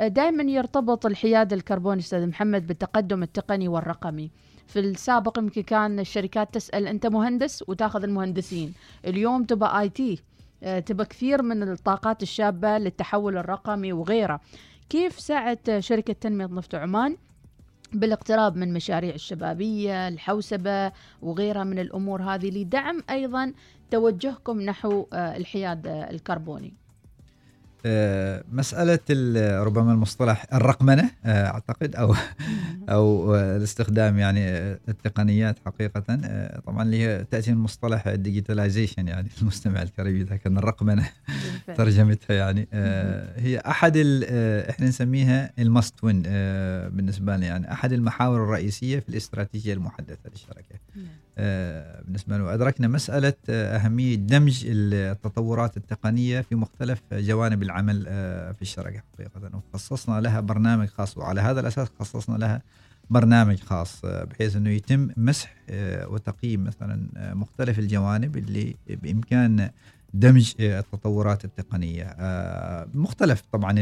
دائما 0.00 0.42
يرتبط 0.42 1.06
الحياد 1.06 1.52
الكربوني 1.52 2.00
أستاذ 2.00 2.26
محمد 2.26 2.66
بالتقدم 2.66 3.22
التقني 3.22 3.68
والرقمي. 3.68 4.30
في 4.66 4.80
السابق 4.80 5.38
يمكن 5.38 5.62
كان 5.62 5.98
الشركات 6.00 6.54
تسأل 6.54 6.86
أنت 6.86 7.06
مهندس؟ 7.06 7.64
وتأخذ 7.68 8.02
المهندسين. 8.02 8.74
اليوم 9.04 9.44
تبقى 9.44 9.80
IT. 9.80 10.22
آه، 10.62 10.78
تبقى 10.80 11.06
كثير 11.06 11.42
من 11.42 11.62
الطاقات 11.62 12.22
الشابة 12.22 12.78
للتحول 12.78 13.36
الرقمي 13.36 13.92
وغيره. 13.92 14.40
كيف 14.90 15.20
ساعد 15.20 15.76
شركة 15.78 16.12
تنمية 16.12 16.46
نفط 16.46 16.74
عمان 16.74 17.16
بالاقتراب 17.92 18.56
من 18.56 18.72
مشاريع 18.72 19.14
الشبابية 19.14 20.08
الحوسبة 20.08 20.92
وغيرها 21.22 21.64
من 21.64 21.78
الأمور 21.78 22.22
هذه 22.22 22.50
لدعم 22.50 23.02
أيضا 23.10 23.52
توجهكم 23.90 24.60
نحو 24.60 25.06
آه، 25.12 25.36
الحياد 25.36 25.86
الكربوني؟ 25.86 26.74
مسألة 28.52 28.98
ربما 29.62 29.92
المصطلح 29.92 30.46
الرقمنة 30.52 31.10
آه، 31.24 31.46
أعتقد 31.46 31.96
أو 31.96 32.14
أو 32.88 33.36
الاستخدام 33.36 34.18
يعني 34.18 34.48
التقنيات 34.88 35.56
حقيقة 35.66 36.02
آه، 36.24 36.60
طبعا 36.66 36.82
اللي 36.82 36.98
هي 36.98 37.24
تأتي 37.30 37.52
من 37.52 37.58
مصطلح 37.58 38.06
ال 38.06 38.13
digitalization 38.13 39.08
يعني 39.08 39.28
المستمع 39.42 39.82
الكريم 39.82 40.16
إذا 40.16 40.36
كان 40.36 40.58
الرقمنة 40.58 41.08
ترجمتها 41.76 42.34
يعني 42.34 42.68
هي 43.36 43.58
أحد 43.58 43.96
إحنا 44.70 44.86
نسميها 44.86 45.52
ال 45.58 46.04
must-win 46.04 46.22
بالنسبة 46.88 47.36
لنا 47.36 47.46
يعني 47.46 47.72
أحد 47.72 47.92
المحاور 47.92 48.44
الرئيسية 48.44 48.98
في 48.98 49.08
الاستراتيجية 49.08 49.74
المحدثة 49.74 50.30
للشركة 50.30 50.74
نعم. 50.96 51.06
آه، 51.38 52.02
بالنسبة 52.02 52.38
له 52.38 52.54
ادركنا 52.54 52.88
مسألة 52.88 53.34
آه، 53.50 53.76
أهمية 53.76 54.14
دمج 54.14 54.64
التطورات 54.66 55.76
التقنية 55.76 56.40
في 56.40 56.54
مختلف 56.54 57.02
جوانب 57.12 57.62
العمل 57.68 58.04
آه، 58.08 58.52
في 58.52 58.62
الشركة 58.62 59.02
حقيقة. 59.14 59.62
وخصصنا 59.72 60.20
لها 60.20 60.40
برنامج 60.40 60.88
خاص 60.88 61.18
وعلى 61.18 61.40
هذا 61.40 61.60
الأساس 61.60 61.88
خصصنا 61.98 62.36
لها 62.36 62.62
برنامج 63.10 63.60
خاص 63.60 64.00
بحيث 64.04 64.56
إنه 64.56 64.70
يتم 64.70 65.08
مسح 65.16 65.54
وتقييم 66.06 66.64
مثلا 66.64 67.08
مختلف 67.34 67.78
الجوانب 67.78 68.36
اللي 68.36 68.76
بإمكان 68.88 69.70
دمج 70.14 70.54
التطورات 70.60 71.44
التقنية. 71.44 72.16
مختلف 72.94 73.42
طبعا 73.52 73.72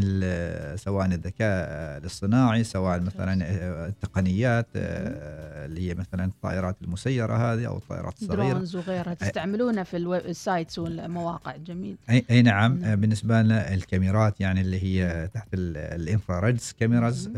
سواء 0.77 1.07
الذكاء 1.07 1.69
الاصطناعي 1.99 2.65
سواء 2.65 3.01
مثلا 3.01 3.47
التقنيات 3.89 4.67
اللي 4.75 5.91
هي 5.91 5.95
مثلا 5.95 6.25
الطائرات 6.25 6.77
المسيرة 6.83 7.53
هذه 7.53 7.67
أو 7.67 7.77
الطائرات 7.77 8.15
الصغيرة. 8.23 8.53
drones 8.53 8.77
وغيرها 8.77 9.15
تستعملونها 9.15 9.83
في 9.83 9.97
ال 9.97 10.11
sites 10.11 10.79
والمواقع. 10.79 11.57
جميل. 11.57 11.97
اي, 12.11 12.25
أي 12.31 12.43
نعم, 12.43 12.79
نعم. 12.79 13.01
بالنسبة 13.01 13.43
لنا 13.43 13.75
الكاميرات 13.75 14.41
يعني 14.41 14.61
اللي 14.61 14.83
هي 14.83 15.29
تحت 15.35 15.49
ال 15.55 15.67
infrareds 15.67 16.75
cameras 16.81 17.31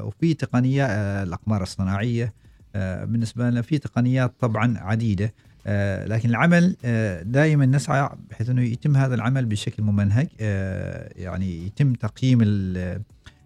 وفي 0.00 0.34
تقنية 0.34 0.86
الأقمار 1.22 1.62
الصناعية. 1.62 2.32
بالنسبة 2.74 3.50
لنا 3.50 3.62
في 3.62 3.78
تقنيات 3.78 4.32
طبعا 4.40 4.78
عديدة. 4.78 5.24
آه، 5.24 5.53
لكن 6.06 6.28
العمل 6.28 6.76
آه، 6.84 7.22
دائما 7.22 7.66
نسعى 7.66 8.08
بحيث 8.30 8.50
إنه 8.50 8.62
يتم 8.62 8.96
هذا 8.96 9.14
العمل 9.14 9.46
بشكل 9.46 9.82
ممنهج 9.82 10.28
آه، 10.40 11.12
يعني 11.16 11.66
يتم 11.66 11.92
تقييم 11.92 12.38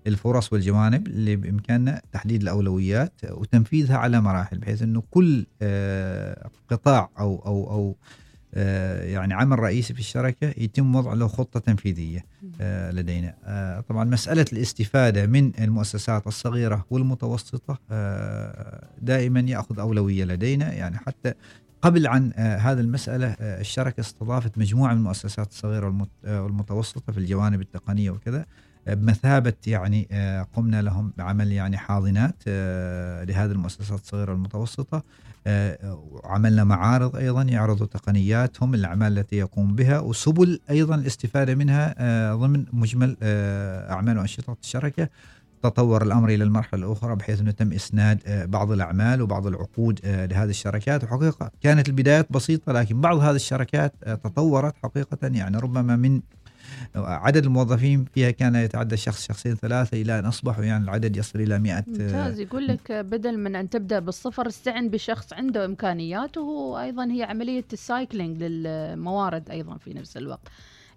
الفرص 0.07 0.53
والجوانب 0.53 1.07
اللي 1.07 1.37
بإمكاننا 1.37 2.03
تحديد 2.13 2.43
الأولويات 2.43 3.13
وتنفيذها 3.31 3.97
على 3.97 4.21
مراحل 4.21 4.59
بحيث 4.59 4.83
إنه 4.83 5.03
كل 5.11 5.47
قطاع 6.69 7.11
أو 7.19 7.43
أو 7.47 7.71
أو 7.71 7.97
يعني 9.03 9.35
عمل 9.35 9.59
رئيسي 9.59 9.95
في 9.95 10.01
الشركة 10.01 10.55
يتم 10.57 10.97
وضع 10.97 11.13
له 11.13 11.29
خطة 11.29 11.61
تنفيذية 11.61 12.25
لدينا. 12.91 13.35
طبعا 13.89 14.05
مسألة 14.05 14.45
الاستفادة 14.53 15.27
من 15.27 15.53
المؤسسات 15.61 16.27
الصغيرة 16.27 16.85
والمتوسطة 16.91 17.79
دائما 19.03 19.41
يأخذ 19.41 19.79
أولوية 19.79 20.25
لدينا 20.25 20.73
يعني 20.73 20.99
حتى 20.99 21.35
قبل 21.83 22.07
عن 22.07 22.33
آه، 22.37 22.57
هذه 22.57 22.81
المسألة 22.81 23.27
آه، 23.27 23.61
الشركة 23.61 24.01
استضافت 24.01 24.59
مجموعة 24.59 24.93
من 24.93 24.99
المؤسسات 24.99 25.51
الصغيرة 25.51 26.07
آه، 26.25 26.43
والمتوسطة 26.43 27.13
في 27.13 27.19
الجوانب 27.19 27.61
التقنية 27.61 28.11
وكذا 28.11 28.47
بمثابة 28.87 29.53
يعني 29.67 30.09
قمنا 30.57 30.83
لهم 30.83 31.13
بعمل 31.17 31.53
يعني 31.53 31.77
حاضنات 31.77 32.35
لهذه 33.29 33.53
المؤسسات 33.53 34.01
الصغيرة 34.01 34.33
والمتوسطة 34.33 35.03
وعملنا 35.93 36.65
معارض 36.65 37.17
أيضا 37.17 37.43
يعرضوا 37.43 37.87
تقنياتهم 37.87 38.75
الأعمال 38.75 39.19
التي 39.19 39.37
يقوم 39.37 39.75
بها 39.75 40.01
وسبل 40.01 40.61
أيضا 40.71 40.95
الاستفادة 40.95 41.55
منها 41.55 42.35
ضمن 42.35 42.65
مجمل 42.73 43.17
أعمال 43.91 44.19
وأنشطة 44.19 44.57
الشركة. 44.63 45.09
تطور 45.63 46.03
الأمر 46.03 46.29
إلى 46.29 46.45
المرحلة 46.45 46.87
الأخرى 46.87 47.17
بحيث 47.17 47.41
إنه 47.41 47.51
تم 47.51 47.73
إسناد 47.73 48.23
آه، 48.27 48.45
بعض 48.45 48.73
الأعمال 48.73 49.23
وبعض 49.23 49.47
العقود 49.47 50.01
آه، 50.05 50.27
لهذه 50.27 50.51
الشركات. 50.51 51.05
وحقيقة 51.05 51.51
كانت 51.61 51.89
البدايات 51.89 52.33
بسيطة 52.33 52.73
لكن 52.73 53.01
بعض 53.01 53.19
هذه 53.19 53.37
الشركات 53.37 53.95
آه، 54.05 54.15
تطورت 54.15 54.75
حقيقة. 54.83 55.19
يعني 55.23 55.59
ربما 55.59 55.97
من 55.97 56.21
عدد 56.97 57.45
الموظفين 57.45 58.05
فيها 58.15 58.31
كان 58.31 58.55
يتعدى 58.55 58.97
شخص 58.97 59.27
شخصين 59.27 59.55
ثلاثة 59.55 60.03
إلى 60.03 60.19
أن 60.19 60.25
أصبحوا 60.25 60.65
يعني 60.65 60.85
العدد 60.85 61.17
يصل 61.17 61.41
إلى 61.41 61.59
100 61.59 61.85
ممتاز. 61.87 62.41
يقول 62.41 62.67
لك 62.67 62.93
بدل 62.93 63.39
من 63.39 63.57
أن 63.57 63.71
تبدأ 63.71 63.99
بالصفر 63.99 64.49
استعن 64.49 64.89
بشخص 64.89 65.33
عنده 65.33 65.65
إمكانيات 65.65 66.37
وأيضا 66.37 67.05
هي 67.05 67.23
عملية 67.23 67.65
السايكلينج 67.73 68.43
للموارد 68.43 69.51
أيضا 69.51 69.77
في 69.77 69.95
نفس 69.95 70.17
الوقت. 70.17 70.49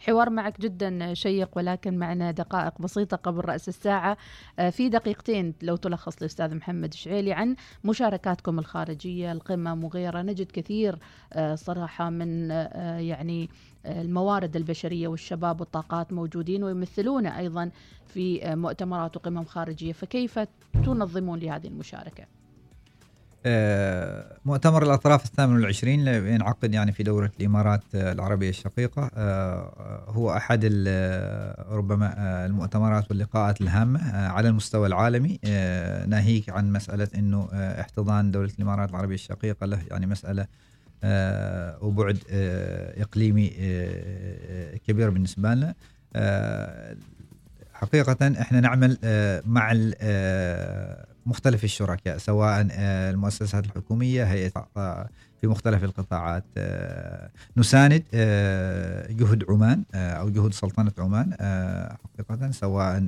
حوار 0.02 0.30
معك 0.30 0.62
جدا 0.62 1.14
شيق 1.14 1.50
ولكن 1.56 1.98
معنا 1.98 2.32
دقائق 2.32 2.82
بسيطة 2.82 3.18
قبل 3.18 3.46
رأس 3.46 3.68
الساعة. 3.68 4.18
آه، 4.60 4.70
في 4.70 4.90
دقيقتين 4.90 5.54
لو 5.62 5.76
تلخص 5.76 6.18
الأستاذ 6.18 6.56
محمد 6.56 6.94
شعيلي 6.94 7.34
عن 7.34 7.56
مشاركاتكم 7.84 8.60
الخارجية 8.60 9.32
القمم 9.32 9.84
وغيرها. 9.84 10.24
نجد 10.24 10.52
كثير 10.52 11.00
آه، 11.34 11.56
صراحة 11.56 12.10
من 12.10 12.52
آه، 12.52 12.98
يعني 12.98 13.50
الموارد 13.86 14.56
البشرية 14.56 15.08
والشباب 15.08 15.60
والطاقات 15.60 16.14
موجودين 16.14 16.64
ويمثلون 16.64 17.26
أيضا 17.26 17.72
في 18.06 18.56
مؤتمرات 18.56 19.18
وقمم 19.18 19.46
خارجية. 19.46 19.94
فكيف 19.94 20.40
تنظمون 20.86 21.40
لهذه 21.40 21.68
المشاركة؟ 21.68 22.41
آه، 23.46 24.38
مؤتمر 24.46 24.84
الأطراف 24.84 25.26
الثامن 25.26 25.56
والعشرين 25.56 26.08
ينعقد 26.08 26.74
يعني 26.74 26.92
في 26.92 27.04
دولة 27.04 27.30
الإمارات 27.40 27.82
العربية 27.96 28.50
الشقيقة. 28.50 29.12
آه، 29.16 30.04
هو 30.08 30.34
أحد 30.34 30.66
ربما 31.70 32.14
آه، 32.18 32.46
المؤتمرات 32.46 33.10
واللقاءات 33.10 33.62
الهامة 33.62 34.28
على 34.28 34.50
المستوى 34.50 34.88
العالمي. 34.88 35.40
ناهيك 36.08 36.50
عن 36.50 36.72
مسألة 36.72 37.08
أنه 37.16 37.48
احتضان 37.54 38.32
دولة 38.32 38.52
الإمارات 38.60 38.90
العربية 38.90 39.16
الشقيقة 39.16 39.66
له 39.66 39.82
يعني 39.92 40.06
مسألة 40.06 40.48
وبعد 41.82 42.20
إقليمي 42.98 43.48
كبير 44.88 45.10
بالنسبة 45.10 45.54
لنا 45.54 45.74
حقيقة 47.74 48.42
إحنا 48.42 48.60
نعمل 48.60 48.98
مع 49.46 49.72
مختلف 51.26 51.64
الشركاء 51.64 52.18
سواء 52.18 52.68
آه، 52.72 53.12
المؤسسات 53.12 53.66
الحكومية 53.66 54.24
هيئة 54.24 54.68
في 55.42 55.48
مختلف 55.48 55.84
القطاعات. 55.84 56.44
آه، 56.58 57.30
نساند 57.58 58.04
آه، 58.14 59.12
جهد 59.12 59.44
عمان 59.50 59.84
أو 59.94 60.30
جهد 60.30 60.54
سلطنة 60.54 60.92
عمان 61.00 61.34
حقيقة 62.20 62.52
سواء 62.52 63.08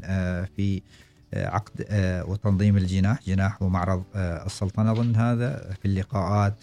في 0.55 0.81
عقد 1.35 1.85
وتنظيم 2.27 2.77
الجناح 2.77 3.19
جناح 3.27 3.61
ومعرض 3.61 4.03
السلطنة 4.15 4.93
ضمن 4.93 5.15
هذا 5.15 5.75
في 5.81 5.85
اللقاءات 5.85 6.55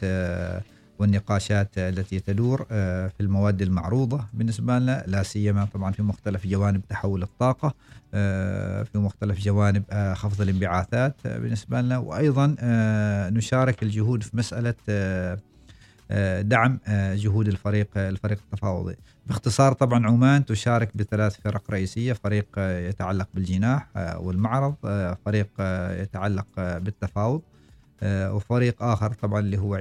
والنقاشات 1.00 1.78
التي 1.78 2.20
تدور 2.20 2.64
في 3.08 3.20
المواد 3.20 3.62
المعروضة 3.62 4.24
بالنسبة 4.32 4.78
لنا 4.78 5.04
لا 5.06 5.22
سيما 5.22 5.64
طبعا 5.64 5.92
في 5.92 6.02
مختلف 6.02 6.46
جوانب 6.46 6.82
تحول 6.88 7.22
الطاقة 7.22 7.74
آه، 8.14 8.82
في 8.82 8.98
مختلف 8.98 9.38
جوانب 9.40 9.84
آه، 9.90 10.14
خفض 10.14 10.40
الانبعاثات 10.40 11.16
آه، 11.26 11.38
بالنسبة 11.38 11.80
لنا. 11.80 11.98
وأيضا 11.98 12.56
نشارك 13.30 13.82
الجهود 13.82 14.22
في 14.22 14.36
مسألة 14.36 14.74
دعم 16.40 16.78
جهود 16.88 17.48
الفريق 17.48 17.88
الفريق 17.96 18.38
التفاوضي. 18.44 18.96
باختصار 19.26 19.72
طبعا 19.72 20.06
عمان 20.06 20.44
تشارك 20.44 20.96
بثلاث 20.96 21.40
فرق 21.40 21.70
رئيسية 21.70 22.12
فريق 22.12 22.46
يتعلق 22.58 23.28
بالجناح 23.34 23.88
والمعرض 23.96 24.74
فريق 25.24 25.48
يتعلق 26.00 26.46
بالتفاوض. 26.56 27.42
وفريق 28.02 28.82
آخر 28.82 29.12
طبعا 29.12 29.40
اللي 29.40 29.58
هو 29.58 29.76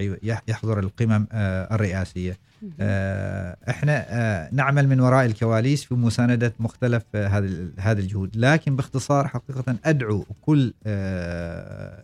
يحضر 0.48 0.80
القمم 0.80 1.28
الرئاسية. 1.34 2.38
آه، 2.80 3.58
إحنا 3.70 4.06
آه، 4.10 4.50
نعمل 4.52 4.88
من 4.88 5.00
وراء 5.00 5.26
الكواليس 5.26 5.84
في 5.84 5.96
مساندة 5.96 6.54
مختلف 6.60 7.04
آه، 7.16 7.28
هذه 7.28 7.70
هذه 7.80 8.00
الجهود. 8.00 8.38
لكن 8.38 8.76
باختصار 8.76 9.28
حقيقة 9.28 9.76
أدعو 9.86 10.26
كل 10.42 10.74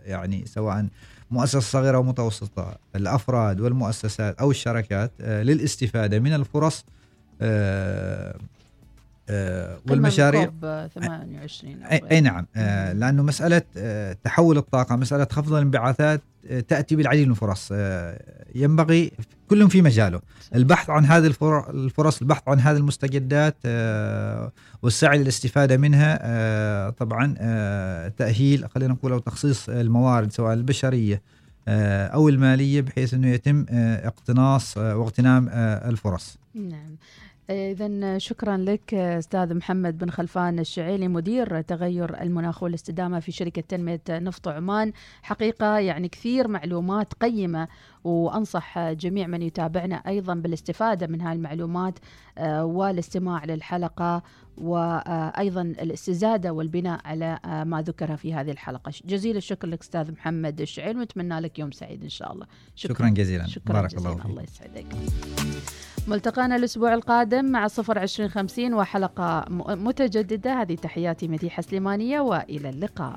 يعني 0.06 0.46
سواء 0.46 0.88
مؤسسة 1.32 1.60
صغيرة 1.60 1.98
ومتوسطه 1.98 2.78
الأفراد 2.96 3.62
والمؤسسات 3.62 4.40
أو 4.40 4.52
الشركات 4.52 5.12
للاستفادة 5.20 6.20
من 6.20 6.34
الفرص 6.34 6.86
والمشاريع 9.90 10.52
28 10.62 11.84
اي 11.84 12.22
نعم. 12.22 12.46
لأنه 12.94 13.24
مسألة 13.24 13.62
تحول 14.24 14.58
الطاقة 14.58 14.96
مسألة 14.96 15.28
خفض 15.32 15.54
الانبعاثات 15.54 16.22
تأتي 16.68 16.96
بالعديد 16.96 17.26
من 17.26 17.32
الفرص. 17.32 17.72
ينبغي 18.56 19.12
كل 19.50 19.70
في 19.70 19.82
مجاله. 19.82 20.22
البحث 20.56 20.90
عن 20.90 21.06
هذه 21.06 21.34
الفرص 21.70 22.22
البحث 22.22 22.44
عن 22.48 22.60
هذه 22.60 22.78
المستجدات 22.78 23.56
آه، 23.66 24.52
والسعي 24.84 25.18
للاستفادة 25.18 25.78
منها 25.78 26.20
آه، 26.22 26.90
طبعا 26.90 27.36
آه، 27.38 28.08
تأهيل 28.08 28.70
خلينا 28.70 28.94
نقول 28.94 29.12
أو 29.12 29.20
تخصيص 29.20 29.70
الموارد 29.70 30.32
سواء 30.32 30.54
البشرية 30.54 31.22
أو 31.68 32.30
المالية 32.30 32.82
بحيث 32.82 33.14
أنه 33.14 33.28
يتم 33.28 33.66
اقتناص 33.70 34.78
واغتنام 34.78 35.50
الفرص. 35.90 36.38
نعم. 36.56 36.96
إذا 37.50 38.18
شكرا 38.18 38.58
لك 38.58 38.94
أستاذ 38.94 39.54
محمد 39.54 39.98
بن 39.98 40.10
خلفان 40.10 40.60
الشعيلي 40.60 41.08
مدير 41.08 41.62
تغير 41.62 42.22
المناخ 42.22 42.64
والاستدامة 42.64 43.20
في 43.20 43.32
شركة 43.32 43.62
تنمية 43.62 44.02
نفط 44.10 44.48
عمان. 44.48 44.94
حقيقة 45.22 45.80
يعني 45.80 46.10
كثير 46.10 46.48
معلومات 46.48 47.14
قيمة 47.14 47.68
وأنصح 48.06 48.92
جميع 48.92 49.28
من 49.28 49.42
يتابعنا 49.42 49.96
أيضا 49.96 50.34
بالاستفادة 50.34 51.08
من 51.08 51.22
هذه 51.22 51.36
المعلومات 51.36 52.00
آه، 52.38 52.66
والاستماع 52.66 53.46
للحلقة 53.46 54.24
وأيضا 54.58 55.62
الاستزادة 55.62 56.54
والبناء 56.54 57.00
على 57.06 57.40
آه، 57.46 57.64
ما 57.64 57.82
ذكر 57.82 58.18
في 58.18 58.34
هذه 58.34 58.52
الحلقة. 58.52 58.92
جزيل 59.06 59.38
الشكر 59.38 59.68
لك 59.68 59.82
أستاذ 59.82 60.12
محمد 60.12 60.62
الشعيل 60.62 60.98
ونتمنى 60.98 61.40
لك 61.40 61.60
يوم 61.60 61.72
سعيد 61.72 62.04
إن 62.04 62.10
شاء 62.10 62.34
الله. 62.34 62.46
شكرا, 62.76 62.94
شكرا 62.96 63.10
جزيلا. 63.10 63.48
شكرا 63.48 63.74
بارك 63.74 63.96
جزيلا. 63.96 64.10
الله, 64.10 64.22
فيك. 64.22 64.32
الله 64.32 64.44
يسعدك. 64.44 64.86
ملتقانا 66.08 66.56
الأسبوع 66.56 66.94
القادم 66.94 67.46
مع 67.46 67.68
صفر 67.68 68.00
عشرين 68.00 68.30
خمسين 68.30 68.74
وحلقة 68.74 69.46
متجددة. 69.76 70.62
هذه 70.62 70.76
تحياتي 70.76 71.28
مديحة 71.28 71.62
سليمانية 71.62 72.20
وإلى 72.20 72.70
اللقاء. 72.70 73.16